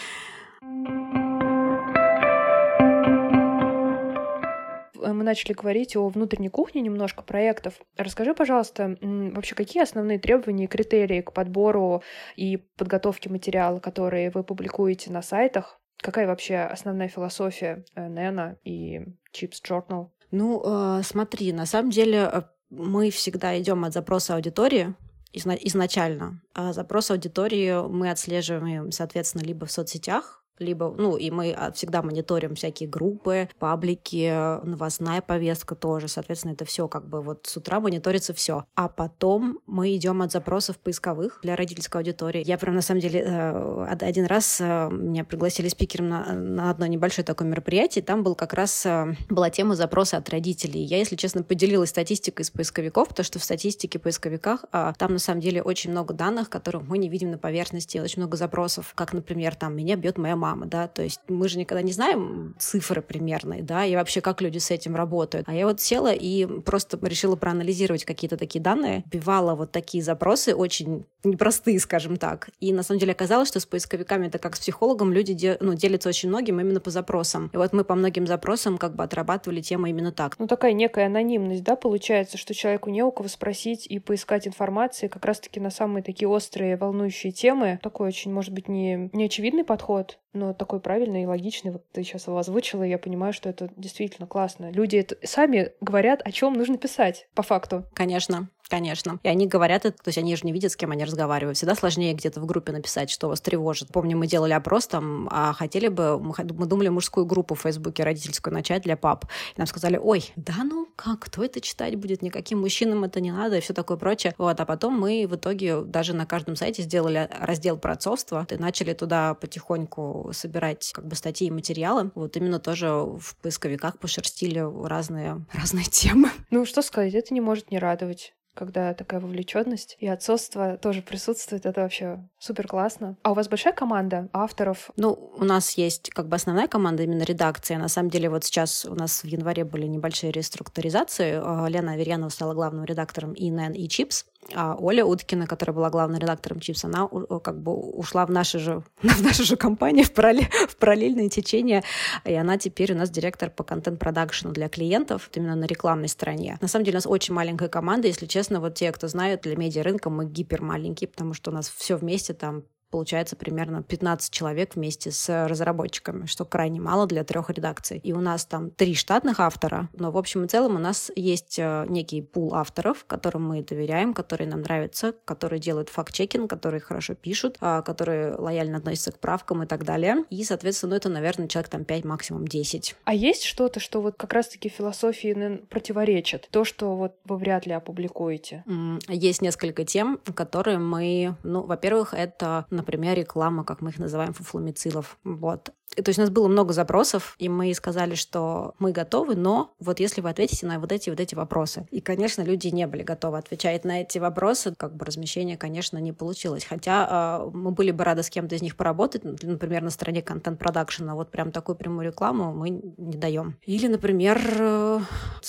[5.05, 7.75] Мы начали говорить о внутренней кухне немножко проектов.
[7.97, 12.03] Расскажи, пожалуйста, вообще какие основные требования и критерии к подбору
[12.35, 15.79] и подготовке материала, которые вы публикуете на сайтах?
[15.97, 18.99] Какая вообще основная философия Нена и
[19.33, 20.09] Chips Journal?
[20.31, 24.95] Ну, э, смотри, на самом деле э, мы всегда идем от запроса аудитории,
[25.31, 26.41] изначально.
[26.53, 32.01] А запрос аудитории мы отслеживаем, соответственно, либо в соцсетях, либо, ну, и мы а, всегда
[32.01, 37.79] мониторим всякие группы, паблики, новостная повестка тоже, соответственно, это все как бы вот с утра
[37.79, 38.65] мониторится все.
[38.75, 42.43] А потом мы идем от запросов поисковых для родительской аудитории.
[42.45, 46.85] Я прям, на самом деле, э, один раз э, меня пригласили спикером на, на одно
[46.85, 50.83] небольшое такое мероприятие, там был как раз, э, была тема запроса от родителей.
[50.83, 55.19] Я, если честно, поделилась статистикой из поисковиков, потому что в статистике поисковиках а, там, на
[55.19, 59.13] самом деле, очень много данных, которых мы не видим на поверхности, очень много запросов, как,
[59.13, 63.01] например, там, меня бьет моя мама, да, то есть мы же никогда не знаем цифры
[63.01, 65.47] примерные, да, и вообще как люди с этим работают.
[65.47, 70.53] А я вот села и просто решила проанализировать какие-то такие данные, бивала вот такие запросы,
[70.53, 72.49] очень непростые, скажем так.
[72.59, 75.73] И на самом деле оказалось, что с поисковиками это как с психологом люди де, ну,
[75.75, 77.49] делятся очень многим именно по запросам.
[77.53, 80.35] И вот мы по многим запросам как бы отрабатывали тему именно так.
[80.39, 85.07] Ну такая некая анонимность, да, получается, что человеку не у кого спросить и поискать информации
[85.07, 87.79] как раз-таки на самые такие острые, волнующие темы.
[87.81, 91.71] Такой очень, может быть, не, не очевидный подход, но такой правильный и логичный.
[91.71, 94.71] Вот ты сейчас его озвучила, и я понимаю, что это действительно классно.
[94.71, 97.85] Люди это сами говорят, о чем нужно писать, по факту.
[97.93, 98.49] Конечно.
[98.73, 99.19] Конечно.
[99.21, 101.57] И они говорят это, то есть они же не видят, с кем они разговаривают.
[101.57, 103.89] Всегда сложнее где-то в группе написать, что вас тревожит.
[103.89, 108.51] Помню, мы делали опрос там, а хотели бы, мы думали мужскую группу в Фейсбуке родительскую
[108.51, 109.25] начать для пап.
[109.55, 112.23] И нам сказали, ой, да ну как, кто это читать будет?
[112.23, 114.33] Никаким мужчинам это не надо и все такое прочее.
[114.39, 118.55] Вот, а потом мы в итоге даже на каждом сайте сделали раздел про отцовство и
[118.55, 122.09] начали туда потихоньку собирать как бы статьи и материалы.
[122.15, 126.31] Вот именно тоже в поисковиках пошерстили разные, разные темы.
[126.49, 131.65] Ну, что сказать, это не может не радовать когда такая вовлеченность и отцовство тоже присутствует,
[131.65, 133.17] это вообще супер классно.
[133.23, 134.91] А у вас большая команда авторов?
[134.95, 137.77] Ну, у нас есть как бы основная команда, именно редакция.
[137.77, 141.39] На самом деле вот сейчас у нас в январе были небольшие реструктуризации.
[141.43, 144.25] А, Лена Аверьянова стала главным редактором и НН, и Чипс.
[144.53, 147.07] А Оля Уткина, которая была главным редактором Чипс, она
[147.43, 151.83] как бы ушла в нашу же, в нашу же компанию, в, параллель, в параллельное течение,
[152.25, 156.57] и она теперь у нас директор по контент-продакшену для клиентов, именно на рекламной стороне.
[156.61, 159.55] На самом деле у нас очень маленькая команда, если честно, вот те, кто знают, для
[159.55, 164.75] медиарынка мы гипер маленькие, потому что у нас все вместе там получается примерно 15 человек
[164.75, 167.97] вместе с разработчиками, что крайне мало для трех редакций.
[167.97, 171.57] И у нас там три штатных автора, но в общем и целом у нас есть
[171.57, 177.15] э, некий пул авторов, которым мы доверяем, которые нам нравятся, которые делают факт-чекинг, которые хорошо
[177.15, 180.17] пишут, а, которые лояльно относятся к правкам и так далее.
[180.29, 182.95] И, соответственно, ну, это, наверное, человек там 5, максимум 10.
[183.05, 186.47] А есть что-то, что вот как раз-таки философии противоречит?
[186.51, 188.63] То, что вот вы вряд ли опубликуете?
[189.07, 191.35] Есть несколько тем, которые мы...
[191.41, 195.17] Ну, во-первых, это, например, реклама, как мы их называем, фуфломицилов.
[195.23, 195.71] Вот.
[195.95, 199.99] То есть у нас было много запросов, и мы сказали, что мы готовы, но вот
[199.99, 201.85] если вы ответите на вот эти вот эти вопросы.
[201.91, 206.11] И, конечно, люди не были готовы отвечать на эти вопросы, как бы размещение, конечно, не
[206.11, 206.65] получилось.
[206.65, 211.15] Хотя э, мы были бы рады с кем-то из них поработать, например, на стороне контент-продакшена,
[211.15, 213.57] вот прям такую прямую рекламу мы не даем.
[213.65, 214.99] Или, например, э,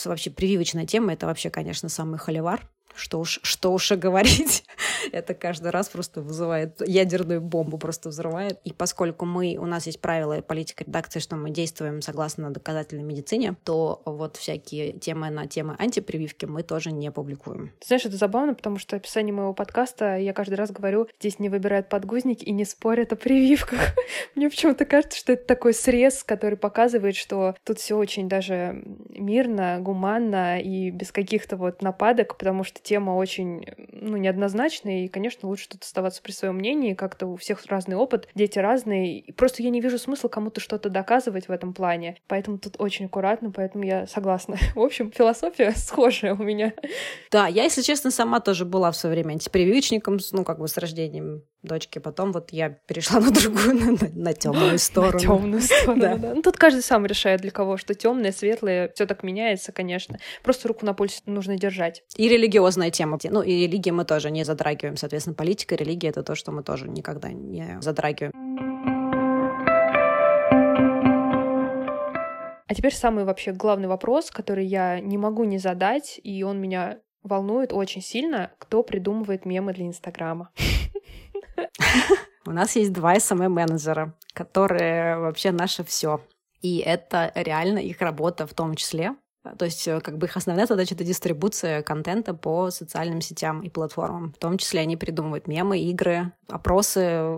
[0.05, 4.65] вообще прививочная тема, это вообще, конечно, самый холивар что уж, что уж и говорить.
[5.13, 8.61] Это каждый раз просто вызывает ядерную бомбу, просто взрывает.
[8.65, 13.03] И поскольку мы, у нас есть правила и политика редакции, что мы действуем согласно доказательной
[13.03, 17.73] медицине, то вот всякие темы на темы антипрививки мы тоже не публикуем.
[17.85, 21.89] Знаешь, это забавно, потому что описание моего подкаста я каждый раз говорю, здесь не выбирают
[21.89, 23.95] подгузники и не спорят о прививках.
[24.35, 29.79] Мне почему-то кажется, что это такой срез, который показывает, что тут все очень даже мирно,
[29.81, 35.69] гуманно и без каких-то вот нападок, потому что тема очень, ну, неоднозначная, и, конечно, лучше
[35.71, 39.71] тут оставаться при своем мнении, как-то у всех разный опыт, дети разные, и просто я
[39.71, 44.07] не вижу смысла кому-то что-то доказывать в этом плане, поэтому тут очень аккуратно, поэтому я
[44.07, 44.57] согласна.
[44.75, 46.75] В общем, философия схожая у меня.
[47.31, 50.77] Да, я, если честно, сама тоже была в свое время антипрививочником, ну, как бы с
[50.77, 55.15] рождением дочки, потом вот я перешла на другую, на, на, на темную сторону.
[55.15, 56.17] На темную сторону, да.
[56.17, 56.35] да.
[56.35, 60.19] Ну, тут каждый сам решает, для кого что темное, светлое, все так меняется, конечно.
[60.43, 62.03] Просто руку на пульсе нужно держать.
[62.17, 63.19] И религиозно религиозная тема.
[63.23, 64.97] Ну, и религии мы тоже не затрагиваем.
[64.97, 68.33] Соответственно, политика, религия— это то, что мы тоже никогда не затрагиваем.
[72.67, 76.99] А теперь самый вообще главный вопрос, который я не могу не задать, и он меня
[77.23, 78.51] волнует очень сильно.
[78.59, 80.51] Кто придумывает мемы для Инстаграма?
[82.47, 86.21] У нас есть два SMM-менеджера, которые вообще наше все.
[86.61, 89.15] И это реально их работа в том числе.
[89.59, 93.69] То есть э, как бы их основная задача— это дистрибуция контента по социальным сетям и
[93.69, 94.33] платформам.
[94.33, 97.37] В том числе они придумывают мемы, игры, опросы,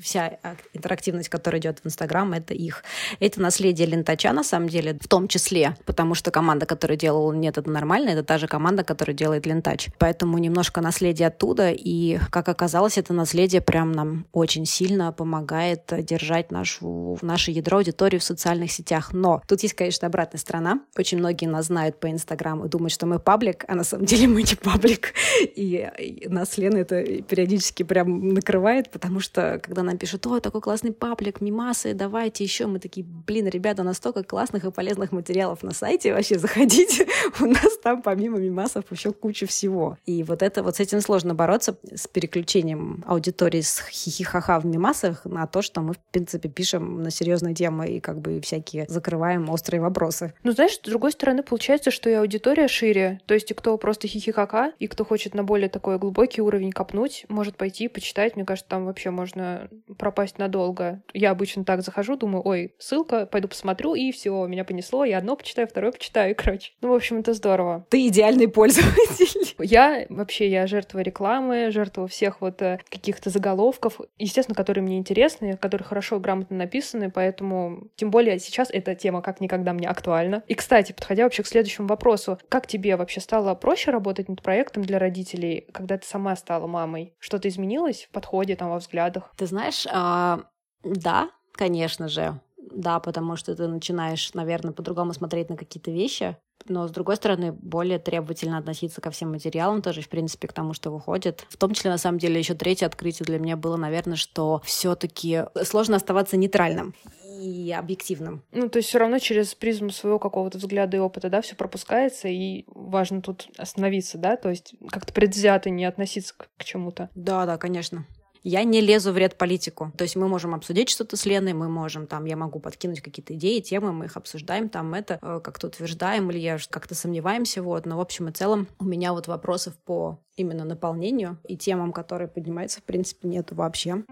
[0.00, 0.38] вся
[0.72, 2.84] интерактивность, которая идет в Инстаграм, это их.
[3.20, 7.58] Это наследие Лентача, на самом деле, в том числе, потому что команда, которая делала «Нет,
[7.58, 9.88] это нормально», это та же команда, которая делает Лентач.
[9.98, 16.50] Поэтому немножко наследие оттуда, и, как оказалось, это наследие прям нам очень сильно помогает держать
[16.50, 19.12] нашу, наше ядро аудитории в социальных сетях.
[19.12, 20.80] Но тут есть, конечно, обратная сторона.
[20.96, 24.42] Очень многие нас знают по Инстаграму думают, что мы паблик, а на самом деле мы
[24.42, 25.14] не паблик.
[25.54, 30.60] И, и нас Лена это периодически прям накрывает, потому что когда нам пишут, ой, такой
[30.60, 35.72] классный паблик, мимасы, давайте еще, мы такие, блин, ребята, настолько классных и полезных материалов на
[35.72, 37.06] сайте, вообще заходите,
[37.40, 39.98] у нас там помимо мимасов еще куча всего.
[40.06, 45.24] И вот это вот с этим сложно бороться, с переключением аудитории с хихихаха в мимасах
[45.24, 49.48] на то, что мы, в принципе, пишем на серьезные темы и как бы всякие закрываем
[49.50, 50.34] острые вопросы.
[50.42, 53.20] Ну, знаешь, с другой стороны, получается, что и аудитория шире.
[53.26, 57.24] То есть и кто просто хихихака, и кто хочет на более такой глубокий уровень копнуть,
[57.28, 58.36] может пойти почитать.
[58.36, 59.68] Мне кажется, там вообще можно
[59.98, 61.02] пропасть надолго.
[61.14, 65.04] Я обычно так захожу, думаю, ой, ссылка, пойду посмотрю, и все, меня понесло.
[65.04, 66.72] Я одно почитаю, второе почитаю, и, короче.
[66.80, 67.86] Ну, в общем, это здорово.
[67.88, 69.54] Ты идеальный пользователь.
[69.62, 75.56] Я вообще, я жертва рекламы, жертва всех вот э, каких-то заголовков, естественно, которые мне интересны,
[75.56, 80.42] которые хорошо и грамотно написаны, поэтому, тем более сейчас эта тема как никогда мне актуальна.
[80.48, 84.82] И, кстати, подходя вообще к следующему вопросу, как тебе вообще стало проще работать над проектом
[84.82, 87.14] для родителей, когда ты сама стала мамой?
[87.18, 89.32] Что-то изменилось в подходе, там, во взглядах?
[89.36, 90.40] Ты знаешь, а,
[90.84, 92.40] да, конечно же.
[92.56, 96.36] Да, потому что ты начинаешь, наверное, по-другому смотреть на какие-то вещи
[96.68, 100.74] но, с другой стороны, более требовательно относиться ко всем материалам тоже, в принципе, к тому,
[100.74, 101.44] что выходит.
[101.48, 105.44] В том числе, на самом деле, еще третье открытие для меня было, наверное, что все-таки
[105.64, 106.94] сложно оставаться нейтральным
[107.40, 108.42] и объективным.
[108.52, 112.28] Ну, то есть все равно через призму своего какого-то взгляда и опыта, да, все пропускается,
[112.28, 117.10] и важно тут остановиться, да, то есть как-то предвзято не относиться к, к чему-то.
[117.14, 118.06] Да, да, конечно.
[118.44, 119.92] Я не лезу в ряд политику.
[119.96, 123.34] То есть мы можем обсудить что-то с Леной, мы можем там, я могу подкинуть какие-то
[123.34, 127.86] идеи, темы, мы их обсуждаем, там это э, как-то утверждаем или я как-то сомневаемся, вот.
[127.86, 132.26] Но в общем и целом у меня вот вопросов по именно наполнению и темам, которые
[132.26, 134.02] поднимаются, в принципе, нету вообще.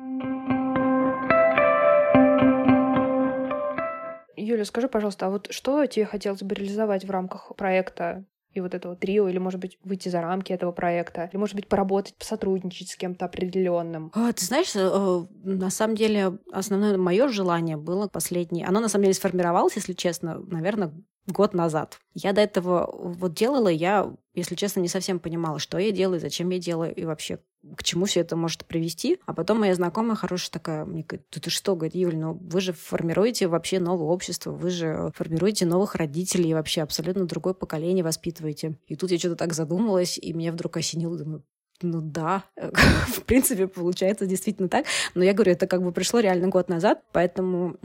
[4.37, 8.75] Юля, скажи, пожалуйста, а вот что тебе хотелось бы реализовать в рамках проекта и вот
[8.75, 12.89] этого трио, или, может быть, выйти за рамки этого проекта, или, может быть, поработать, посотрудничать
[12.89, 14.11] с кем-то определенным.
[14.15, 18.67] А, ты знаешь, э, на самом деле, основное мое желание было последнее.
[18.67, 20.93] Оно, на самом деле, сформировалось, если честно, наверное,
[21.27, 22.01] год назад.
[22.15, 26.51] Я до этого вот делала, я, если честно, не совсем понимала, что я делаю, зачем
[26.51, 27.39] я делаю и вообще
[27.77, 29.19] к чему все это может привести.
[29.27, 32.73] А потом моя знакомая хорошая такая мне говорит, ты, что, говорит, Юль, ну вы же
[32.73, 38.79] формируете вообще новое общество, вы же формируете новых родителей, вообще абсолютно другое поколение воспитываете.
[38.87, 41.45] И тут я что-то так задумалась, и меня вдруг осенило, думаю,
[41.83, 44.87] ну да, в принципе, получается действительно так.
[45.15, 47.77] Но я говорю, это как бы пришло реально год назад, поэтому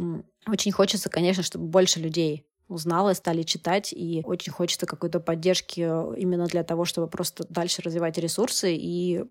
[0.47, 6.45] очень хочется, конечно, чтобы больше людей узнала, стали читать, и очень хочется какой-то поддержки именно
[6.47, 9.23] для того, чтобы просто дальше развивать ресурсы и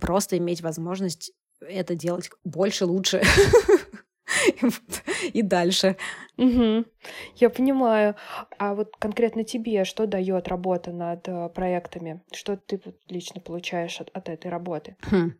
[0.00, 3.22] просто иметь возможность это делать больше, лучше
[5.32, 5.96] и дальше.
[6.36, 6.84] Угу.
[7.36, 8.16] Я понимаю.
[8.58, 12.22] А вот конкретно тебе что дает работа над э, проектами?
[12.32, 14.96] Что ты лично получаешь от, от этой работы?
[15.10, 15.34] Хм.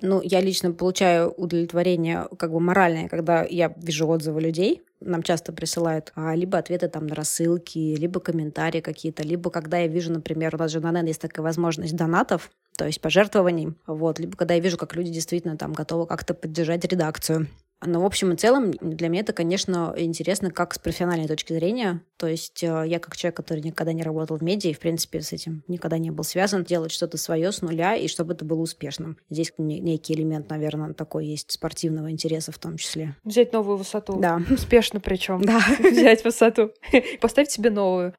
[0.00, 4.82] Ну, я лично получаю удовлетворение как бы моральное, когда я вижу отзывы людей.
[5.04, 9.86] Нам часто присылают а, либо ответы там на рассылки, либо комментарии какие-то, либо когда я
[9.86, 14.18] вижу, например, у нас же на NEN есть такая возможность донатов, то есть пожертвований, вот,
[14.18, 17.48] либо когда я вижу, как люди действительно там готовы как-то поддержать редакцию.
[17.84, 22.02] Но в общем и целом для меня это, конечно, интересно как с профессиональной точки зрения.
[22.16, 25.20] То есть э, я как человек, который никогда не работал в медиа и, в принципе,
[25.20, 28.60] с этим никогда не был связан, делать что-то свое с нуля и чтобы это было
[28.60, 29.18] успешным.
[29.30, 33.16] Здесь некий элемент, наверное, такой есть спортивного интереса в том числе.
[33.24, 34.18] Взять новую высоту.
[34.18, 34.40] Да.
[34.50, 35.42] Успешно причем.
[35.52, 35.60] Да.
[35.78, 36.70] Взять высоту.
[37.20, 38.14] Поставить себе новую.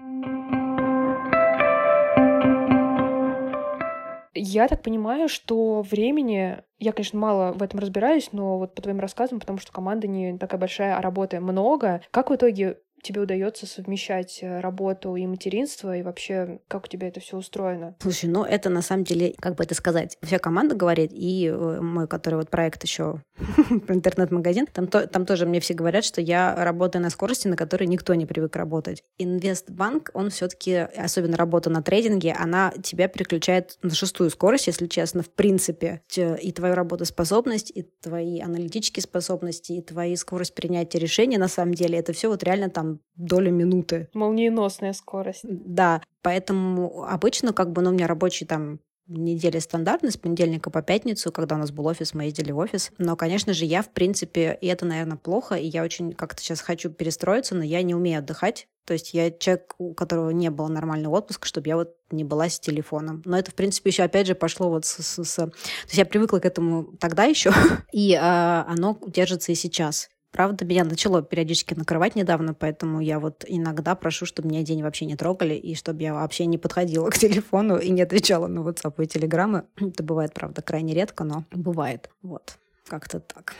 [4.35, 8.99] Я так понимаю, что времени я, конечно, мало в этом разбираюсь, но вот по твоим
[8.99, 12.01] рассказам, потому что команда не такая большая, а работы много.
[12.09, 17.09] Как в итоге тебе удается совмещать э, работу и материнство, и вообще, как у тебя
[17.09, 17.95] это все устроено?
[17.99, 21.81] Слушай, ну это на самом деле, как бы это сказать, вся команда говорит, и э,
[21.81, 23.21] мой, который вот проект еще
[23.87, 27.85] интернет-магазин, там, то, там тоже мне все говорят, что я работаю на скорости, на которой
[27.85, 29.03] никто не привык работать.
[29.17, 35.23] Инвестбанк, он все-таки, особенно работа на трейдинге, она тебя переключает на шестую скорость, если честно,
[35.23, 36.01] в принципе.
[36.15, 41.99] И твою работоспособность, и твои аналитические способности, и твои скорость принятия решений, на самом деле,
[41.99, 44.09] это все вот реально там там доля минуты.
[44.13, 45.41] Молниеносная скорость.
[45.43, 50.81] Да, поэтому обычно как бы, ну, у меня рабочий там неделя стандартная, с понедельника по
[50.81, 52.91] пятницу, когда у нас был офис, мы ездили в офис.
[52.97, 56.61] Но, конечно же, я, в принципе, и это, наверное, плохо, и я очень как-то сейчас
[56.61, 58.67] хочу перестроиться, но я не умею отдыхать.
[58.85, 62.49] То есть я человек, у которого не было нормального отпуска, чтобы я вот не была
[62.49, 63.21] с телефоном.
[63.25, 65.01] Но это, в принципе, еще опять же пошло вот с...
[65.01, 65.35] с, с...
[65.35, 65.51] То
[65.85, 67.51] есть я привыкла к этому тогда еще,
[67.93, 70.09] и а, оно держится и сейчас.
[70.33, 75.05] Правда, меня начало периодически накрывать недавно, поэтому я вот иногда прошу, чтобы меня день вообще
[75.05, 79.03] не трогали, и чтобы я вообще не подходила к телефону и не отвечала на WhatsApp
[79.03, 79.65] и Телеграммы.
[79.77, 82.09] Это бывает, правда, крайне редко, но бывает.
[82.23, 83.53] Вот, как-то так.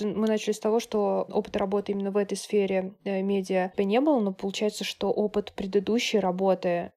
[0.00, 4.18] Мы начали с того, что опыт работы именно в этой сфере э, медиа не было,
[4.18, 6.90] но получается, что опыт предыдущей работы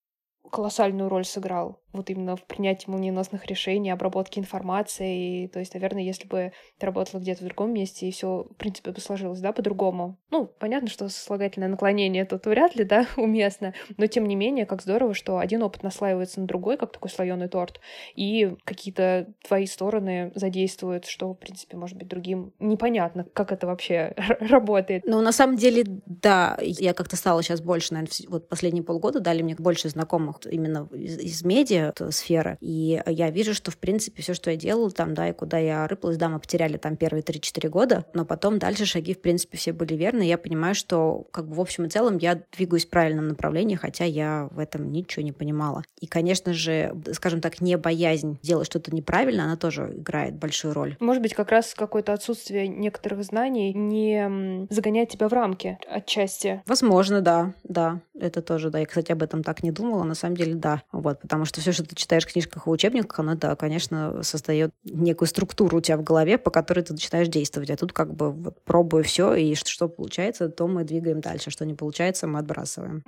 [0.50, 5.44] колоссальную роль сыграл вот именно в принятии молниеносных решений, обработке информации.
[5.44, 8.56] И, то есть, наверное, если бы ты работала где-то в другом месте, и все, в
[8.56, 10.18] принципе, бы сложилось, да, по-другому.
[10.32, 14.82] Ну, понятно, что сослагательное наклонение тут вряд ли, да, уместно, но тем не менее, как
[14.82, 17.80] здорово, что один опыт наслаивается на другой, как такой слоеный торт,
[18.16, 24.14] и какие-то твои стороны задействуют, что, в принципе, может быть, другим непонятно, как это вообще
[24.40, 25.04] работает.
[25.06, 29.42] Ну, на самом деле, да, я как-то стала сейчас больше, наверное, вот последние полгода дали
[29.42, 32.58] мне больше знакомых именно из, из медиа, вот сфера.
[32.62, 35.88] И я вижу, что, в принципе, все, что я делала там, да, и куда я
[35.88, 39.74] рыпалась, да, мы потеряли там первые 3-4 года, но потом дальше шаги, в принципе, все
[39.74, 40.24] были верны.
[40.24, 44.06] Я понимаю, что, как бы, в общем и целом, я двигаюсь в правильном направлении, хотя
[44.06, 45.84] я в этом ничего не понимала.
[46.00, 50.96] И, конечно же, скажем так, не боязнь делать что-то неправильно, она тоже играет большую роль.
[51.00, 56.62] Может быть, как раз какое-то отсутствие некоторых знаний не загоняет тебя в рамки отчасти.
[56.66, 58.80] Возможно, да, да, это тоже, да.
[58.80, 60.82] Я, кстати, об этом так не думала, на самом деле, да.
[60.92, 64.72] Вот, потому что все, что ты читаешь в книжках и учебниках, оно, да, конечно, создает
[64.84, 67.70] некую структуру у тебя в голове, по которой ты начинаешь действовать.
[67.70, 71.52] А тут как бы вот пробую все, и что, что получается, то мы двигаем дальше.
[71.52, 73.04] Что не получается, мы отбрасываем.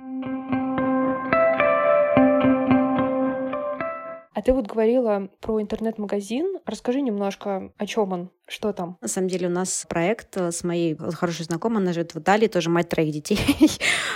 [4.38, 6.58] А ты вот говорила про интернет-магазин.
[6.64, 8.96] Расскажи немножко, о чем он, что там?
[9.00, 12.70] На самом деле у нас проект с моей хорошей знакомой, она живет в Италии, тоже
[12.70, 13.38] мать троих детей.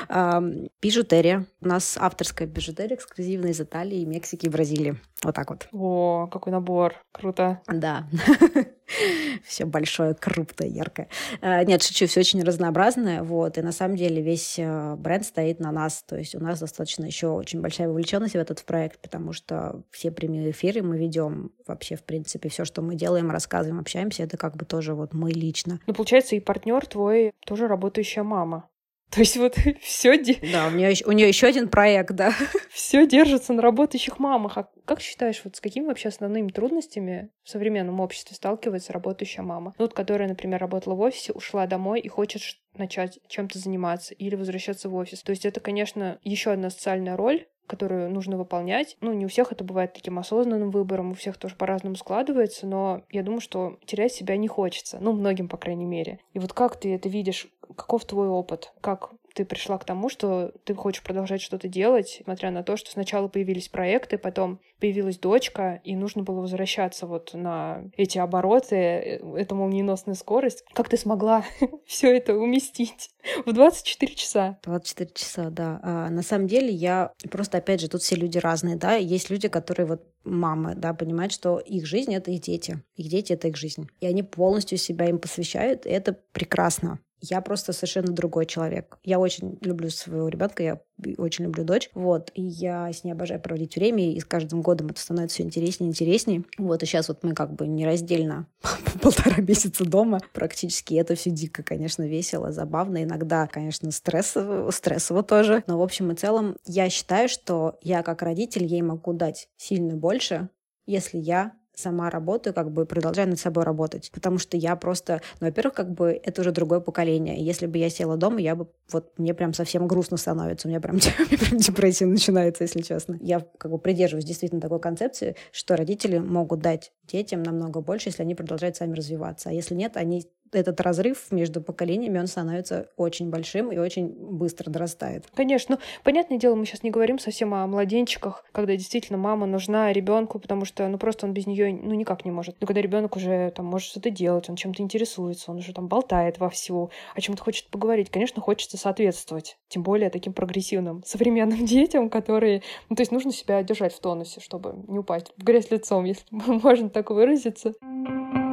[0.82, 1.46] Бижутерия.
[1.60, 4.98] У нас авторская бижутерия эксклюзивная из Италии, Мексики и Бразилии.
[5.22, 5.68] Вот так вот.
[5.72, 6.94] О, какой набор.
[7.12, 7.60] Круто.
[7.68, 8.08] Да.
[9.44, 11.08] все большое, крупное, яркое.
[11.40, 15.60] А, нет, шучу, все очень разнообразное, вот, и на самом деле весь э, бренд стоит
[15.60, 19.32] на нас, то есть у нас достаточно еще очень большая вовлеченность в этот проект, потому
[19.32, 24.21] что все прямые эфиры мы ведем вообще, в принципе, все, что мы делаем, рассказываем, общаемся,
[24.22, 25.80] это как бы тоже вот мы лично.
[25.87, 28.68] Ну, получается, и партнер твой тоже работающая мама.
[29.11, 30.16] То есть вот все...
[30.52, 32.32] Да, у нее, у нее еще один проект, да.
[32.70, 34.56] Все держится на работающих мамах.
[34.56, 39.74] А как считаешь, вот с какими вообще основными трудностями в современном обществе сталкивается работающая мама?
[39.78, 42.42] Ну, вот, которая, например, работала в офисе, ушла домой и хочет
[42.74, 45.22] начать чем-то заниматься или возвращаться в офис.
[45.22, 48.96] То есть это, конечно, еще одна социальная роль, которую нужно выполнять.
[49.01, 53.03] Ну, не у всех это бывает таким осознанным выбором, у всех тоже по-разному складывается, но
[53.11, 54.98] я думаю, что терять себя не хочется.
[55.01, 56.20] Ну, многим, по крайней мере.
[56.33, 57.48] И вот как ты это видишь?
[57.77, 58.72] Каков твой опыт?
[58.81, 62.90] Как ты пришла к тому, что ты хочешь продолжать что-то делать, несмотря на то, что
[62.90, 69.36] сначала появились проекты, потом появилась дочка, и нужно было возвращаться вот на эти обороты, э,
[69.36, 70.64] эту молниеносную скорость.
[70.72, 71.44] Как ты смогла
[71.86, 73.10] все это уместить
[73.46, 74.58] в 24 часа?
[74.64, 75.80] 24 часа, да.
[75.82, 78.94] А, на самом деле я просто, опять же, тут все люди разные, да.
[78.94, 82.82] Есть люди, которые вот мамы, да, понимают, что их жизнь— это их дети.
[82.96, 83.88] Их дети— это их жизнь.
[84.00, 86.98] И они полностью себя им посвящают, и это прекрасно.
[87.22, 88.98] Я просто совершенно другой человек.
[89.04, 90.80] Я очень люблю своего ребенка, я
[91.18, 91.88] очень люблю дочь.
[91.94, 92.32] Вот.
[92.35, 95.88] И я с ней обожаю проводить время, и с каждым годом это становится все интереснее
[95.88, 96.44] и интереснее.
[96.58, 96.82] Вот.
[96.82, 98.48] И сейчас вот мы как бы нераздельно
[99.00, 100.94] полтора месяца дома практически.
[100.94, 103.04] Это все дико, конечно, весело, забавно.
[103.04, 105.62] Иногда, конечно, стрессово, стрессово тоже.
[105.68, 109.94] Но в общем и целом я считаю, что я как родитель ей могу дать сильно
[109.94, 110.48] больше,
[110.87, 114.11] если я сама работаю, как бы продолжаю над собой работать.
[114.12, 117.42] Потому что я просто, ну, во-первых, как бы это уже другое поколение.
[117.42, 120.80] Если бы я села дома, я бы, вот мне прям совсем грустно становится, у меня
[120.80, 120.98] прям,
[121.30, 123.16] прям депрессия начинается, если честно.
[123.20, 128.22] Я как бы придерживаюсь действительно такой концепции, что родители могут дать детям намного больше, если
[128.22, 129.48] они продолжают сами развиваться.
[129.48, 134.70] А если нет, они этот разрыв между поколениями, он становится очень большим и очень быстро
[134.70, 135.26] дорастает.
[135.34, 135.72] Конечно.
[135.72, 140.38] Ну, понятное дело, мы сейчас не говорим совсем о младенчиках, когда действительно мама нужна ребенку,
[140.38, 142.56] потому что, ну, просто он без нее, ну, никак не может.
[142.60, 146.38] Но когда ребенок уже там может что-то делать, он чем-то интересуется, он уже там болтает
[146.38, 149.56] вовсю, о чем-то хочет поговорить, конечно, хочется соответствовать.
[149.68, 152.62] Тем более таким прогрессивным, современным детям, которые...
[152.90, 156.26] Ну, то есть нужно себя держать в тонусе, чтобы не упасть в грязь лицом, если
[156.30, 157.72] можно так выразиться.
[157.82, 158.51] Thank you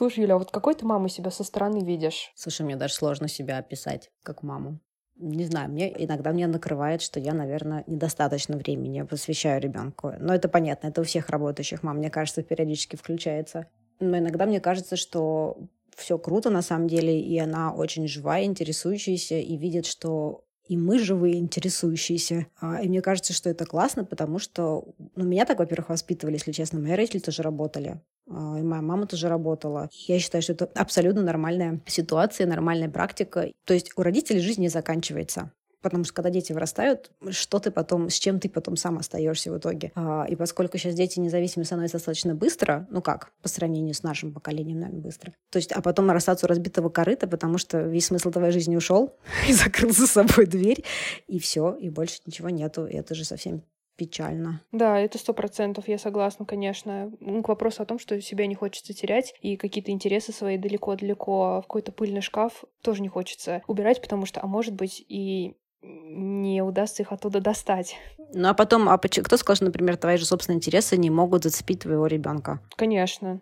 [0.00, 2.32] Слушай, Юля, а вот какой ты маму себя со стороны видишь?
[2.34, 4.78] Слушай, мне даже сложно себя описать как маму.
[5.16, 10.14] Не знаю, мне иногда мне накрывает, что я, наверное, недостаточно времени посвящаю ребенку.
[10.18, 13.66] Но это понятно, это у всех работающих мам, мне кажется, периодически включается.
[13.98, 15.58] Но иногда мне кажется, что
[15.94, 21.00] все круто на самом деле, и она очень живая, интересующаяся, и видит, что и мы
[21.00, 22.46] живые, интересующиеся.
[22.60, 24.84] А, и мне кажется, что это классно, потому что
[25.16, 26.78] ну, меня так, во-первых, воспитывали, если честно.
[26.78, 28.00] Мои родители тоже работали.
[28.28, 29.90] А, и моя мама тоже работала.
[30.06, 33.50] Я считаю, что это абсолютно нормальная ситуация, нормальная практика.
[33.64, 35.50] То есть у родителей жизнь не заканчивается.
[35.82, 39.58] Потому что когда дети вырастают, что ты потом, с чем ты потом сам остаешься в
[39.58, 39.92] итоге.
[39.94, 44.32] А, и поскольку сейчас дети независимые становятся достаточно быстро, ну как, по сравнению с нашим
[44.32, 45.34] поколением, наверное, быстро.
[45.50, 49.14] То есть, а потом расстаться у разбитого корыта, потому что весь смысл твоей жизни ушел
[49.48, 50.84] и закрыл за собой дверь,
[51.26, 52.86] и все, и больше ничего нету.
[52.86, 53.62] И это же совсем
[54.00, 54.62] печально.
[54.72, 57.12] Да, это сто процентов, я согласна, конечно.
[57.20, 61.66] К вопросу о том, что себя не хочется терять, и какие-то интересы свои далеко-далеко в
[61.66, 67.02] какой-то пыльный шкаф тоже не хочется убирать, потому что, а может быть, и не удастся
[67.02, 67.96] их оттуда достать.
[68.32, 71.80] Ну а потом, а кто сказал, что, например, твои же собственные интересы не могут зацепить
[71.80, 72.60] твоего ребенка?
[72.76, 73.40] Конечно.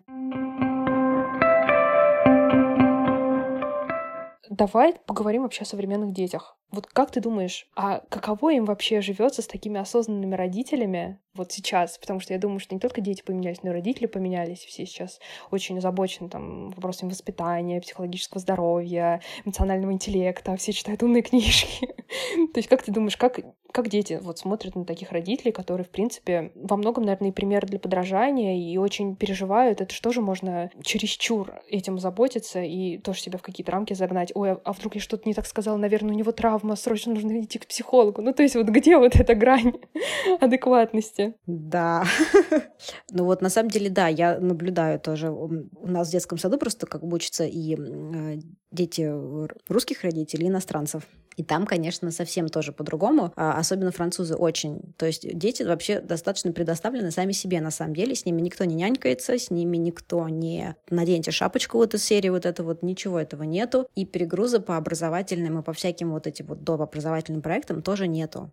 [4.50, 6.56] Давай поговорим вообще о современных детях.
[6.70, 11.96] Вот как ты думаешь, а каково им вообще живется с такими осознанными родителями вот сейчас?
[11.96, 14.58] Потому что я думаю, что не только дети поменялись, но и родители поменялись.
[14.58, 15.18] Все сейчас
[15.50, 20.56] очень озабочены там вопросами воспитания, психологического здоровья, эмоционального интеллекта.
[20.56, 21.86] Все читают умные книжки.
[22.52, 23.40] То есть как ты думаешь, как,
[23.72, 27.64] как дети вот смотрят на таких родителей, которые, в принципе, во многом, наверное, и пример
[27.64, 29.80] для подражания, и очень переживают.
[29.80, 34.32] Это что же можно чересчур этим заботиться и тоже себя в какие-то рамки загнать?
[34.34, 35.78] Ой, а, вдруг я что-то не так сказала?
[35.78, 38.22] Наверное, у него травма травма, срочно нужно идти к психологу.
[38.22, 39.72] Ну, то есть вот где вот эта грань
[40.40, 41.34] адекватности?
[41.46, 42.04] Да.
[43.12, 45.30] ну вот на самом деле, да, я наблюдаю тоже.
[45.30, 48.38] У нас в детском саду просто как бы учатся и э,
[48.72, 49.10] дети
[49.68, 51.04] русских родителей, иностранцев.
[51.38, 53.32] И там, конечно, совсем тоже по-другому.
[53.36, 54.92] А, особенно французы очень.
[54.96, 58.16] То есть дети вообще достаточно предоставлены сами себе, на самом деле.
[58.16, 62.44] С ними никто не нянькается, с ними никто не наденьте шапочку вот из серии, вот
[62.44, 63.86] это вот, ничего этого нету.
[63.94, 68.50] И перегруза по образовательным и по всяким вот этим вот дообразовательным проектам тоже нету.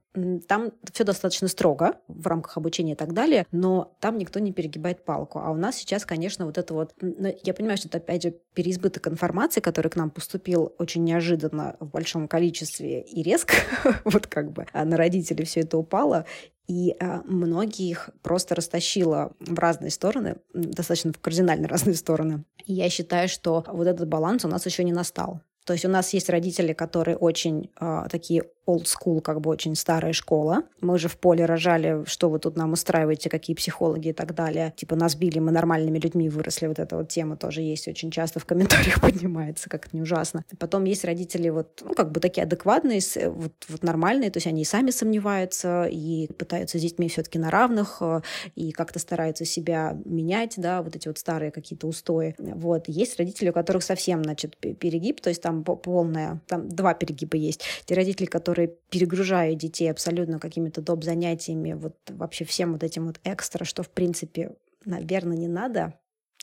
[0.48, 5.04] Там все достаточно строго в рамках обучения и так далее, но там никто не перегибает
[5.04, 5.40] палку.
[5.40, 6.94] А у нас сейчас, конечно, вот это вот...
[7.02, 11.78] Ну, я понимаю, что это, опять же, переизбыток информации, который к нам поступил очень неожиданно
[11.80, 13.55] в большом количестве, количестве и резко,
[14.05, 16.26] вот как бы а на родителей все это упало,
[16.67, 22.43] и а, многих просто растащило в разные стороны, достаточно в кардинально разные стороны.
[22.65, 25.41] И я считаю, что вот этот баланс у нас еще не настал.
[25.65, 29.76] То есть у нас есть родители, которые очень э, такие old school, как бы очень
[29.76, 30.63] старая школа.
[30.82, 34.74] Мы же в поле рожали, что вы тут нам устраиваете, какие психологи и так далее.
[34.76, 36.68] Типа нас били, мы нормальными людьми выросли.
[36.68, 40.45] Вот эта вот тема тоже есть, очень часто в комментариях поднимается, как это не ужасно.
[40.59, 44.63] Потом есть родители вот, ну, как бы такие адекватные, вот, вот нормальные, то есть они
[44.63, 48.22] и сами сомневаются, и пытаются с детьми все-таки на равных, э,
[48.55, 52.36] и как-то стараются себя менять, да, вот эти вот старые какие-то устои.
[52.38, 52.88] Вот.
[52.88, 57.63] Есть родители, у которых совсем, значит, перегиб, то есть там полная, там два перегиба есть.
[57.86, 61.03] Те родители, которые которые перегружают детей абсолютно какими-то доп.
[61.03, 65.93] занятиями, вот вообще всем вот этим вот экстра, что, в принципе, наверное, не надо,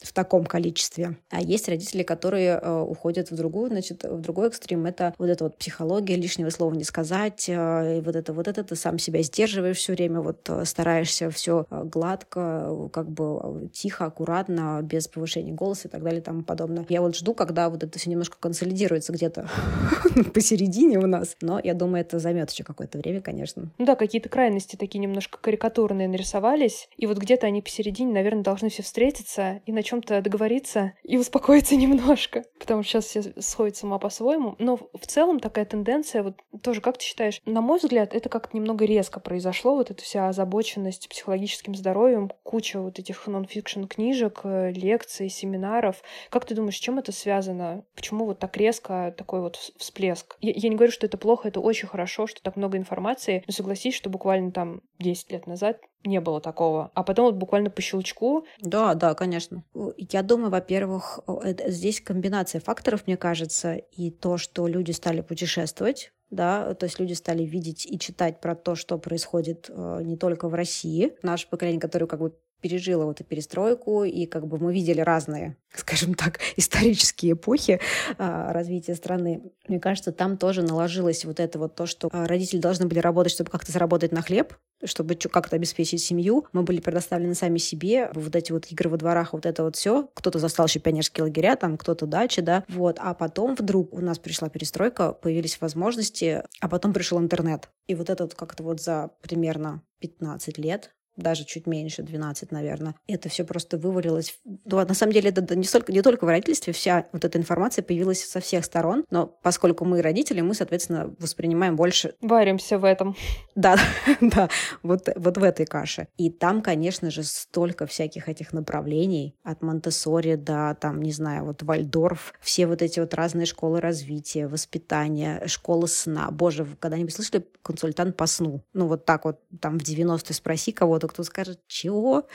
[0.03, 1.17] в таком количестве.
[1.31, 4.87] А есть родители, которые э, уходят в другую, значит, в другой экстрим.
[4.87, 8.65] Это вот эта вот психология, лишнего слова не сказать, э, и вот это, вот это,
[8.65, 14.81] ты сам себя сдерживаешь все время, вот э, стараешься все гладко, как бы тихо, аккуратно,
[14.83, 16.85] без повышения голоса и так далее и тому подобное.
[16.89, 19.49] Я вот жду, когда вот это все немножко консолидируется где-то
[20.35, 23.71] посередине у нас, но я думаю, это займет еще какое-то время, конечно.
[23.79, 28.69] Ну да, какие-то крайности такие немножко карикатурные нарисовались, и вот где-то они посередине, наверное, должны
[28.69, 33.85] все встретиться и начать чем-то договориться и успокоиться немножко, потому что сейчас все сходят с
[33.85, 34.57] ума по-своему.
[34.59, 38.57] Но в целом такая тенденция, вот тоже, как ты считаешь, на мой взгляд, это как-то
[38.57, 44.73] немного резко произошло, вот эта вся озабоченность психологическим здоровьем, куча вот этих нон-фикшн книжек, э,
[44.73, 46.03] лекций, семинаров.
[46.31, 47.85] Как ты думаешь, с чем это связано?
[47.95, 50.37] Почему вот так резко такой вот всплеск?
[50.41, 53.53] Я, я не говорю, что это плохо, это очень хорошо, что так много информации, но
[53.53, 56.91] согласись, что буквально там 10 лет назад не было такого.
[56.95, 58.47] А потом вот буквально по щелчку.
[58.61, 59.65] Да, да, конечно.
[59.97, 61.21] Я думаю, во-первых,
[61.67, 67.13] здесь комбинация факторов, мне кажется, и то, что люди стали путешествовать, да, то есть люди
[67.13, 71.13] стали видеть и читать про то, что происходит э, не только в России.
[71.23, 75.57] Наше поколение, которое как бы пережила вот и перестройку, и как бы мы видели разные,
[75.75, 77.81] скажем так, исторические эпохи
[78.17, 79.53] а, развития страны.
[79.69, 83.33] Мне кажется, там тоже наложилось вот это вот то, что а, родители должны были работать,
[83.33, 84.55] чтобы как-то заработать на хлеб,
[84.85, 86.47] чтобы как-то обеспечить семью.
[86.53, 88.11] Мы были предоставлены сами себе.
[88.15, 90.09] Вот эти вот игры во дворах, вот это вот все.
[90.15, 92.65] Кто-то застал еще пионерские лагеря, там кто-то дачи, да.
[92.69, 92.97] Вот.
[93.01, 97.69] А потом вдруг у нас пришла перестройка, появились возможности, а потом пришел интернет.
[97.87, 102.95] И вот это вот как-то вот за примерно 15 лет даже чуть меньше, 12, наверное.
[103.07, 104.39] Это все просто вывалилось.
[104.45, 107.83] Ну, на самом деле, это не, столько, не только в родительстве, вся вот эта информация
[107.83, 112.15] появилась со всех сторон, но поскольку мы родители, мы, соответственно, воспринимаем больше...
[112.21, 113.17] Варимся в этом.
[113.55, 113.77] Да,
[114.21, 114.49] да,
[114.83, 116.09] вот, вот в этой каше.
[116.17, 119.91] И там, конечно же, столько всяких этих направлений, от монте
[120.37, 125.89] до, там, не знаю, вот Вальдорф, все вот эти вот разные школы развития, воспитания, школы
[125.89, 126.31] сна.
[126.31, 128.63] Боже, вы когда-нибудь слышали консультант по сну?
[128.73, 132.27] Ну, вот так вот, там, в 90-е спроси кого кого-то, кто скажет, чего?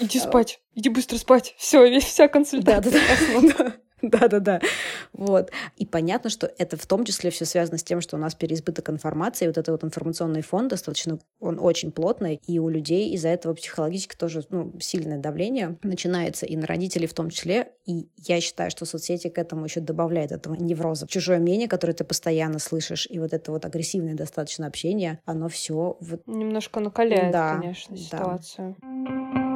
[0.00, 1.54] Иди спать, иди быстро спать.
[1.58, 2.92] Все, вся консультация.
[2.92, 3.76] Да-да-да.
[4.02, 4.60] Да-да-да.
[5.12, 5.50] Вот.
[5.76, 8.90] И понятно, что это в том числе все связано с тем, что у нас переизбыток
[8.90, 13.28] информации, и вот этот вот информационный фон достаточно, он очень плотный, и у людей из-за
[13.28, 17.72] этого психологически тоже ну, сильное давление начинается, и на родителей в том числе.
[17.86, 21.06] И я считаю, что соцсети к этому еще добавляют этого невроза.
[21.08, 25.96] Чужое мнение, которое ты постоянно слышишь, и вот это вот агрессивное достаточно общение, оно все...
[26.00, 26.22] Вот...
[26.26, 28.76] Немножко накаляет, да, конечно, ситуацию.
[28.80, 29.47] Да.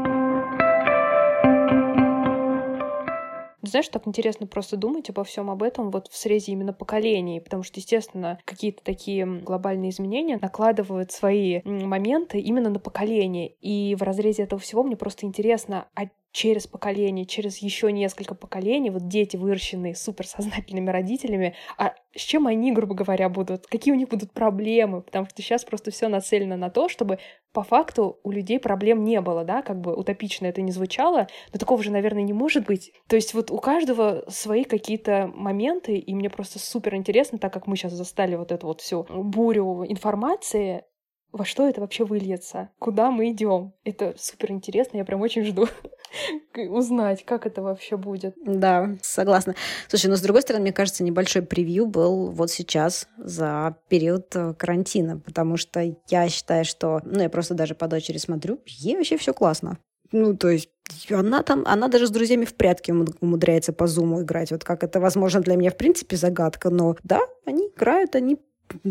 [3.63, 7.63] Знаешь, так интересно просто думать обо всем об этом вот в срезе именно поколений, потому
[7.63, 13.55] что, естественно, какие-то такие глобальные изменения накладывают свои моменты именно на поколение.
[13.61, 18.91] И в разрезе этого всего мне просто интересно, а через поколение, через еще несколько поколений,
[18.91, 24.09] вот дети, выращенные суперсознательными родителями, а с чем они, грубо говоря, будут, какие у них
[24.09, 27.19] будут проблемы, потому что сейчас просто все нацелено на то, чтобы
[27.53, 31.59] по факту у людей проблем не было, да, как бы утопично это не звучало, но
[31.59, 32.93] такого же, наверное, не может быть.
[33.09, 37.67] То есть вот у каждого свои какие-то моменты, и мне просто супер интересно, так как
[37.67, 40.85] мы сейчас застали вот эту вот всю бурю информации,
[41.33, 43.73] во что это вообще выльется, куда мы идем.
[43.85, 45.67] Это супер интересно, я прям очень жду
[46.57, 48.35] узнать, как это вообще будет.
[48.45, 49.55] Да, согласна.
[49.89, 54.55] Слушай, но с другой стороны, мне кажется, небольшой превью был вот сейчас за период э,
[54.55, 59.17] карантина, потому что я считаю, что, ну, я просто даже по дочери смотрю, ей вообще
[59.17, 59.79] все классно.
[60.13, 60.69] Ну, то есть
[61.11, 64.51] она там, она даже с друзьями в прятки умудряется по зуму играть.
[64.51, 66.69] Вот как это возможно для меня, в принципе, загадка.
[66.69, 68.39] Но да, они играют, они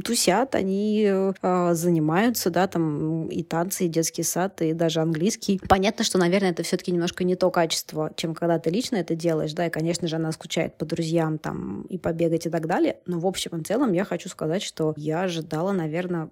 [0.03, 5.59] тусят, они э, занимаются, да, там и танцы, и детский сад, и даже английский.
[5.67, 9.53] Понятно, что, наверное, это все-таки немножко не то качество, чем когда ты лично это делаешь,
[9.53, 12.99] да, и, конечно же, она скучает по друзьям там и побегать и так далее.
[13.05, 16.29] Но в общем и целом я хочу сказать, что я ожидала, наверное,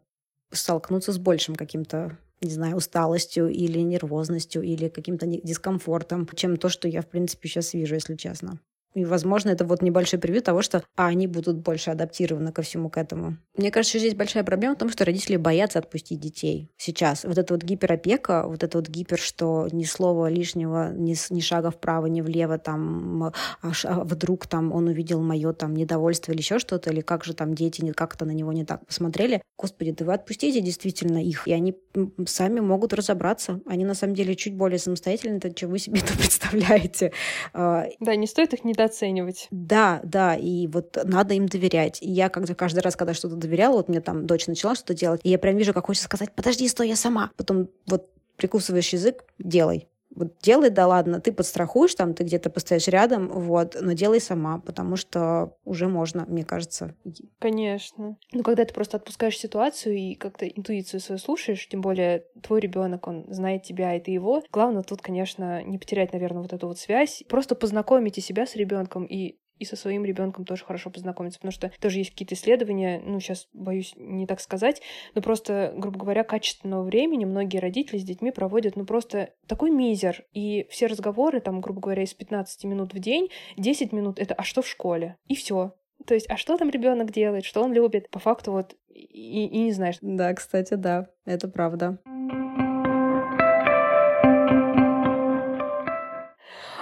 [0.52, 6.88] столкнуться с большим каким-то не знаю, усталостью или нервозностью или каким-то дискомфортом, чем то, что
[6.88, 8.60] я, в принципе, сейчас вижу, если честно.
[8.96, 12.90] И, возможно, это вот небольшой превью того, что а, они будут больше адаптированы ко всему
[12.90, 13.38] к этому.
[13.56, 17.24] Мне кажется, что здесь большая проблема в том, что родители боятся отпустить детей сейчас.
[17.24, 21.70] Вот эта вот гиперопека, вот это вот гипер, что ни слова лишнего, ни, ни шага
[21.70, 23.32] вправо, ни влево, там, а,
[23.62, 27.54] а вдруг там он увидел мое там недовольство или еще что-то, или как же там
[27.54, 29.42] дети как-то на него не так посмотрели.
[29.58, 31.78] Господи, да вы отпустите действительно их, и они
[32.26, 33.62] сами могут разобраться.
[33.66, 37.12] Они на самом деле чуть более самостоятельны, чем вы себе это представляете.
[37.54, 39.48] А, да, не стоит их не недооценивать.
[39.52, 42.02] Да, да, и вот надо им доверять.
[42.02, 45.22] И я когда каждый раз, когда что-то доверяла, вот мне там дочь начала что-то делать,
[45.24, 47.32] и я прям вижу, как хочется сказать, подожди, стой, я сама.
[47.38, 52.88] Потом вот прикусываешь язык, делай вот делай, да ладно, ты подстрахуешь там, ты где-то постоишь
[52.88, 56.96] рядом, вот, но делай сама, потому что уже можно, мне кажется.
[57.40, 58.18] Конечно.
[58.32, 63.08] Ну, когда ты просто отпускаешь ситуацию и как-то интуицию свою слушаешь, тем более твой ребенок,
[63.08, 64.44] он знает тебя, и ты его.
[64.52, 67.24] Главное тут, конечно, не потерять, наверное, вот эту вот связь.
[67.30, 71.72] Просто познакомите себя с ребенком и и со своим ребенком тоже хорошо познакомиться, потому что
[71.80, 74.82] тоже есть какие-то исследования, ну, сейчас боюсь не так сказать,
[75.16, 80.24] но просто, грубо говоря, качественного времени многие родители с детьми проводят, ну, просто такой мизер,
[80.34, 84.44] и все разговоры, там, грубо говоря, из 15 минут в день, 10 минут— это «а
[84.44, 85.74] что в школе?» И все.
[86.06, 88.10] То есть, а что там ребенок делает, что он любит?
[88.10, 89.98] По факту вот и, и не знаешь.
[90.02, 92.00] Да, кстати, да, это правда.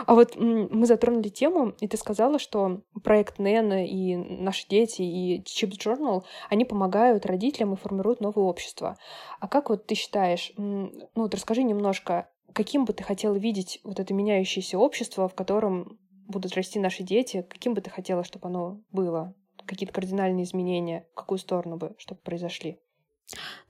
[0.08, 5.42] А вот мы затронули тему, и ты сказала, что проект Нэн и наши дети, и
[5.42, 8.98] Chips Journal, они помогают родителям и формируют новое общество.
[9.42, 14.00] А как вот ты считаешь, ну вот расскажи немножко, каким бы ты хотела видеть вот
[14.00, 18.82] это меняющееся общество, в котором будут расти наши дети, каким бы ты хотела, чтобы оно
[18.94, 19.36] было?
[19.66, 22.80] Какие-то кардинальные изменения, в какую сторону бы, чтобы произошли?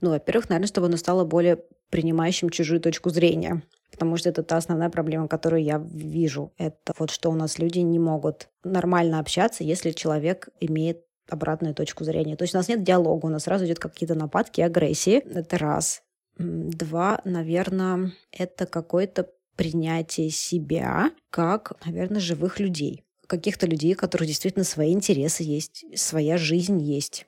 [0.02, 3.64] Ну, во-первых, наверное, чтобы оно стало более принимающим чужую точку зрения.
[3.92, 6.52] Потому что это та основная проблема, которую я вижу.
[6.58, 12.04] Это вот что у нас люди не могут нормально общаться, если человек имеет обратную точку
[12.04, 12.36] зрения.
[12.36, 15.18] То есть у нас нет диалога, у нас сразу идет какие-то нападки, агрессии.
[15.18, 16.04] Это раз.
[16.38, 23.04] Два, наверное, это какое-то принятие себя как, наверное, живых людей.
[23.26, 27.26] Каких-то людей, у которых действительно свои интересы есть, своя жизнь есть.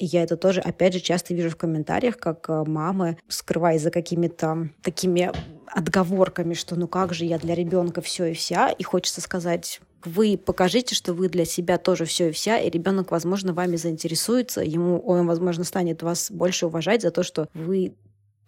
[0.00, 3.90] И я это тоже, опять же, часто вижу в комментариях, как э, мамы, скрываясь за
[3.90, 5.30] какими-то такими
[5.66, 10.40] отговорками, что ну как же я для ребенка все и вся, и хочется сказать, вы
[10.42, 14.98] покажите, что вы для себя тоже все и вся, и ребенок, возможно, вами заинтересуется, ему
[15.00, 17.92] он, возможно, станет вас больше уважать за то, что вы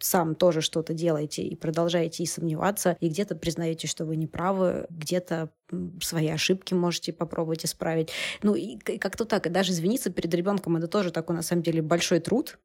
[0.04, 4.86] сам тоже что-то делаете и продолжаете и сомневаться, и где-то признаете, что вы не правы,
[4.90, 5.50] где-то
[6.00, 8.10] свои ошибки можете попробовать исправить.
[8.42, 11.82] Ну и как-то так, и даже извиниться перед ребенком это тоже такой, на самом деле,
[11.82, 12.58] большой труд,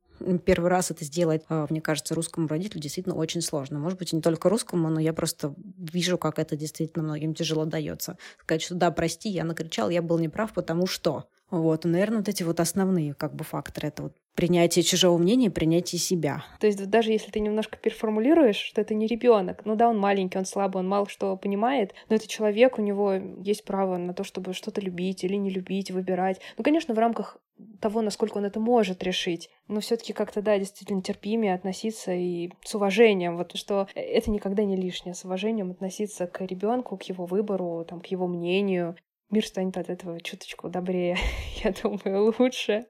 [0.46, 3.80] первый раз это сделать, а, мне кажется, русскому родителю действительно очень сложно.
[3.80, 7.66] Может быть, и не только русскому, но я просто вижу, как это действительно многим тяжело
[7.66, 8.18] дается.
[8.42, 11.26] Сказать, что да, прости, я накричал, я был неправ, потому что.
[11.50, 13.88] Вот, и, наверное, вот эти вот основные как бы факторы.
[13.88, 16.44] Это вот принятие чужого мнения, принятие себя.
[16.60, 20.38] То есть даже если ты немножко переформулируешь, что это не ребенок, ну да, он маленький,
[20.38, 24.24] он слабый, он мало что понимает, но это человек, у него есть право на то,
[24.24, 26.40] чтобы что-то любить или не любить, выбирать.
[26.58, 27.38] Ну, конечно, в рамках
[27.82, 29.50] того, насколько он это может решить.
[29.68, 33.38] Но все-таки как-то, да, действительно терпимее относиться и с уважением.
[33.38, 35.16] Вот что это никогда не лишнее.
[35.16, 38.96] С уважением относиться к ребенку, к его выбору, там, к его мнению
[39.30, 41.18] мир станет от этого чуточку добрее,
[41.64, 42.88] я думаю, лучше.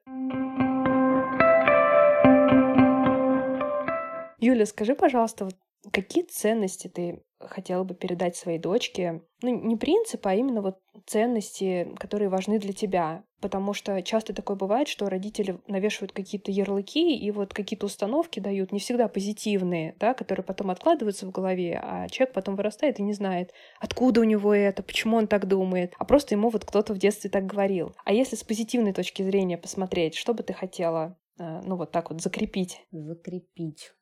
[4.40, 5.56] Юля, скажи, пожалуйста, вот
[5.92, 9.22] какие ценности ты хотела бы передать своей дочке?
[9.42, 13.24] Ну, не принципы, а именно вот ценности, которые важны для тебя.
[13.40, 18.72] Потому что часто такое бывает, что родители навешивают какие-то ярлыки и вот какие-то установки дают,
[18.72, 23.14] не всегда позитивные, да, которые потом откладываются в голове, а человек потом вырастает и не
[23.14, 26.98] знает, откуда у него это, почему он так думает, а просто ему вот кто-то в
[26.98, 27.96] детстве так говорил.
[28.06, 32.10] А если с позитивной точки зрения посмотреть, что бы ты хотела, э, ну вот так
[32.10, 32.88] вот закрепить?
[32.92, 33.94] Закрепить.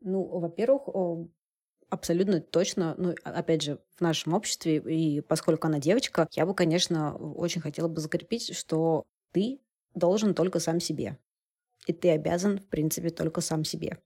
[0.00, 0.88] Ну, во-первых,
[1.92, 7.14] абсолютно точно, ну, опять же, в нашем обществе, и поскольку она девочка, я бы, конечно,
[7.14, 9.60] очень хотела бы закрепить, что ты
[9.94, 11.18] должен только сам себе.
[11.86, 13.98] И ты обязан, в принципе, только сам себе.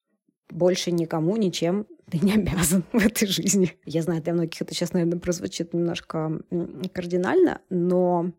[0.50, 3.78] Больше никому, ничем ты не обязан в этой жизни.
[3.84, 6.40] Я знаю, для многих это сейчас, наверное, прозвучит немножко
[6.92, 8.32] кардинально, но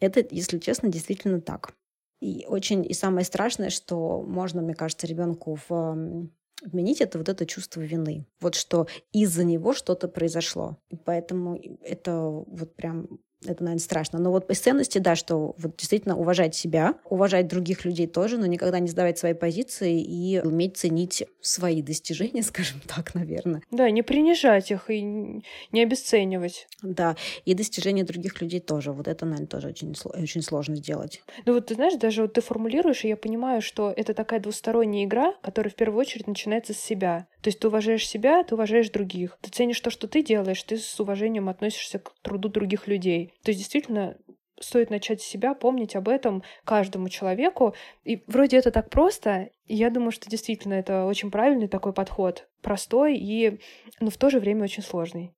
[0.00, 1.72] это, если честно, действительно так.
[2.20, 6.28] И очень, и самое страшное, что можно, мне кажется, ребенку в
[6.62, 8.26] вменить это вот это чувство вины.
[8.40, 10.78] Вот что из-за него что-то произошло.
[10.90, 14.18] И поэтому это вот прям это, наверное, страшно.
[14.18, 18.46] Но вот из ценности, да, что вот действительно уважать себя, уважать других людей тоже, но
[18.46, 23.62] никогда не сдавать свои позиции и уметь ценить свои достижения, скажем так, наверное.
[23.70, 26.66] Да, не принижать их и не обесценивать.
[26.82, 28.92] Да, и достижения других людей тоже.
[28.92, 31.22] Вот это, наверное, тоже очень, очень сложно сделать.
[31.46, 35.04] Ну вот ты знаешь, даже вот ты формулируешь, и я понимаю, что это такая двусторонняя
[35.04, 37.26] игра, которая в первую очередь начинается с себя.
[37.42, 39.38] То есть ты уважаешь себя, ты уважаешь других.
[39.40, 43.32] Ты ценишь то, что ты делаешь, ты с уважением относишься к труду других людей.
[43.42, 44.16] То есть действительно
[44.60, 47.74] стоит начать себя, помнить об этом каждому человеку.
[48.04, 52.48] И вроде это так просто, и я думаю, что действительно это очень правильный такой подход.
[52.62, 53.60] Простой и,
[54.00, 55.32] но в то же время очень сложный.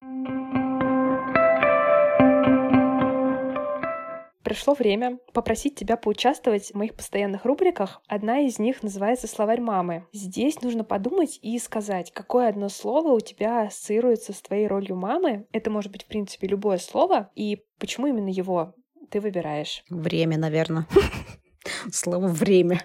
[4.51, 8.03] Пришло время попросить тебя поучаствовать в моих постоянных рубриках.
[8.09, 10.07] Одна из них называется «Словарь мамы».
[10.13, 15.47] Здесь нужно подумать и сказать, какое одно слово у тебя ассоциируется с твоей ролью мамы.
[15.53, 17.31] Это может быть, в принципе, любое слово.
[17.37, 18.75] И почему именно его
[19.09, 19.85] ты выбираешь?
[19.89, 20.89] Время, наверное.
[21.93, 22.81] Слово «время».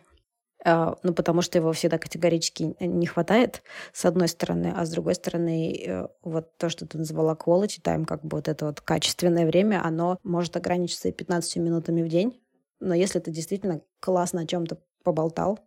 [0.68, 3.62] А, ну, потому что его всегда категорически не хватает,
[3.94, 8.06] с одной стороны, а с другой стороны, э, вот то, что ты назвала quality time,
[8.06, 12.42] как бы вот это вот качественное время, оно может ограничиться и 15 минутами в день,
[12.80, 15.60] но если ты действительно классно о чем-то поболтал,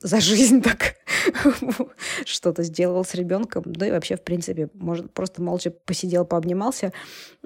[0.00, 0.96] за жизнь так
[2.26, 6.92] что-то сделал с ребенком, да и вообще, в принципе, может, просто молча посидел, пообнимался.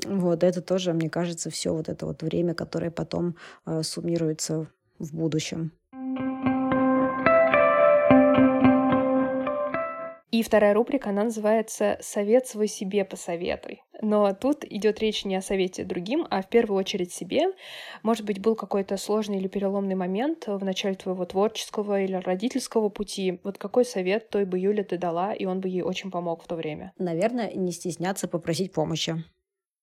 [0.04, 4.66] Вот это тоже, мне кажется, все вот это вот время, которое потом э, суммируется
[4.98, 5.72] в будущем.
[10.40, 13.82] И вторая рубрика, она называется «Совет свой себе посоветуй».
[14.00, 17.48] Но тут идет речь не о совете другим, а в первую очередь себе.
[18.02, 23.38] Может быть, был какой-то сложный или переломный момент в начале твоего творческого или родительского пути.
[23.44, 26.46] Вот какой совет той бы Юля ты дала, и он бы ей очень помог в
[26.46, 26.94] то время?
[26.96, 29.22] Наверное, не стесняться попросить помощи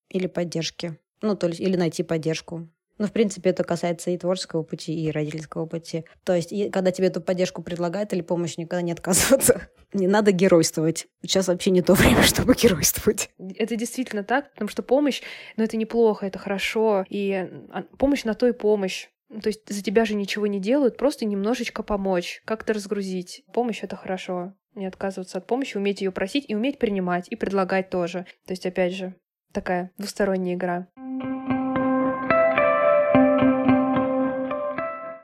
[0.10, 0.97] или поддержки.
[1.22, 2.68] Ну, то есть, или найти поддержку.
[2.97, 6.05] Ну, в принципе, это касается и творческого пути, и родительского пути.
[6.23, 9.69] То есть, и, когда тебе эту поддержку предлагают или помощь, никогда не отказываться.
[9.93, 11.07] Не надо геройствовать.
[11.21, 13.29] Сейчас вообще не то время, чтобы геройствовать.
[13.55, 15.21] Это действительно так, потому что помощь,
[15.55, 17.05] ну, это неплохо, это хорошо.
[17.07, 17.31] И
[17.69, 19.07] а, помощь на то и помощь.
[19.41, 23.43] То есть за тебя же ничего не делают, просто немножечко помочь, как-то разгрузить.
[23.53, 24.53] Помощь— это хорошо.
[24.75, 28.25] Не отказываться от помощи, уметь ее просить и уметь принимать, и предлагать тоже.
[28.45, 29.15] То есть, опять же,
[29.53, 30.87] такая двусторонняя игра.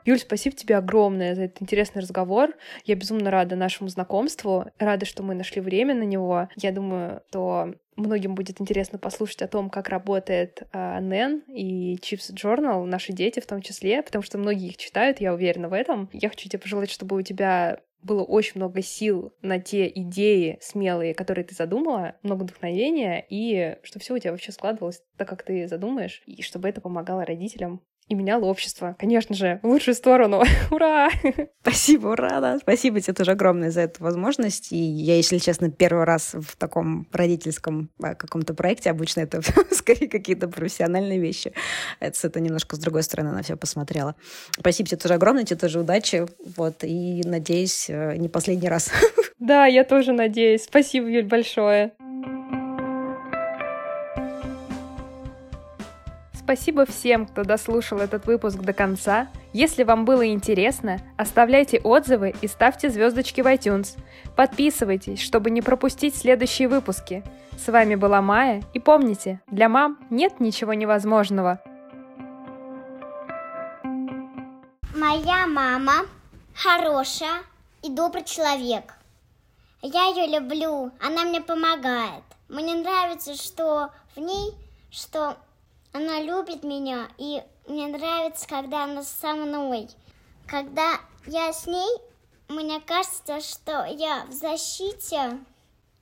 [0.04, 2.54] Юль, спасибо тебе огромное за этот интересный разговор.
[2.84, 6.48] Я безумно рада нашему знакомству, рада, что мы нашли время на него.
[6.56, 12.34] Я думаю, что многим будет интересно послушать о том, как работает э, NEN и Chips
[12.34, 16.10] Journal, наши дети в том числе, потому что многие их читают, я уверена в этом.
[16.12, 21.14] Я хочу тебе пожелать, чтобы у тебя было очень много сил на те идеи смелые,
[21.14, 25.66] которые ты задумала, много вдохновения, и чтобы все у тебя вообще складывалось так, как ты
[25.66, 28.96] задумаешь, и чтобы это помогало родителям и меняло общество.
[28.98, 30.42] Конечно же, в лучшую сторону.
[30.70, 31.08] ура!
[31.62, 32.58] Спасибо, ура, да.
[32.58, 34.72] Спасибо тебе тоже огромное за эту возможность.
[34.72, 38.90] И я, если честно, первый раз в таком родительском а, каком-то проекте.
[38.90, 39.40] Обычно это
[39.70, 41.52] скорее какие-то профессиональные вещи.
[42.00, 44.14] Это, это немножко с другой стороны на все посмотрела.
[44.58, 46.26] Спасибо тебе тоже огромное, тебе тоже удачи.
[46.56, 48.90] Вот, и надеюсь, э, не последний раз.
[49.40, 50.64] Да, я тоже надеюсь.
[50.64, 51.92] Спасибо, Юль, большое.
[56.44, 59.28] Спасибо всем, кто дослушал этот выпуск до конца.
[59.54, 63.96] Если вам было интересно, оставляйте отзывы и ставьте звездочки в iTunes.
[64.36, 67.24] Подписывайтесь, чтобы не пропустить следующие выпуски.
[67.56, 71.62] С вами была Майя, и помните, для мам нет ничего невозможного.
[74.94, 76.04] Моя мама
[76.54, 77.40] хорошая
[77.82, 78.92] и добрый человек.
[79.80, 82.22] Я ее люблю, она мне помогает.
[82.50, 84.52] Мне нравится, что в ней,
[84.90, 85.38] что
[85.94, 89.88] она любит меня, и мне нравится, когда она со мной.
[90.48, 91.88] Когда я с ней,
[92.48, 95.38] мне кажется, что я в защите,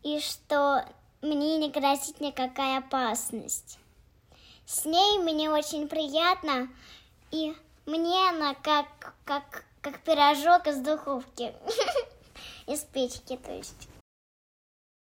[0.03, 0.85] и что
[1.21, 3.79] мне не грозит никакая опасность.
[4.65, 6.71] С ней мне очень приятно,
[7.31, 8.87] и мне она как,
[9.27, 11.55] как, как пирожок из духовки,
[12.67, 13.89] из печки, то есть.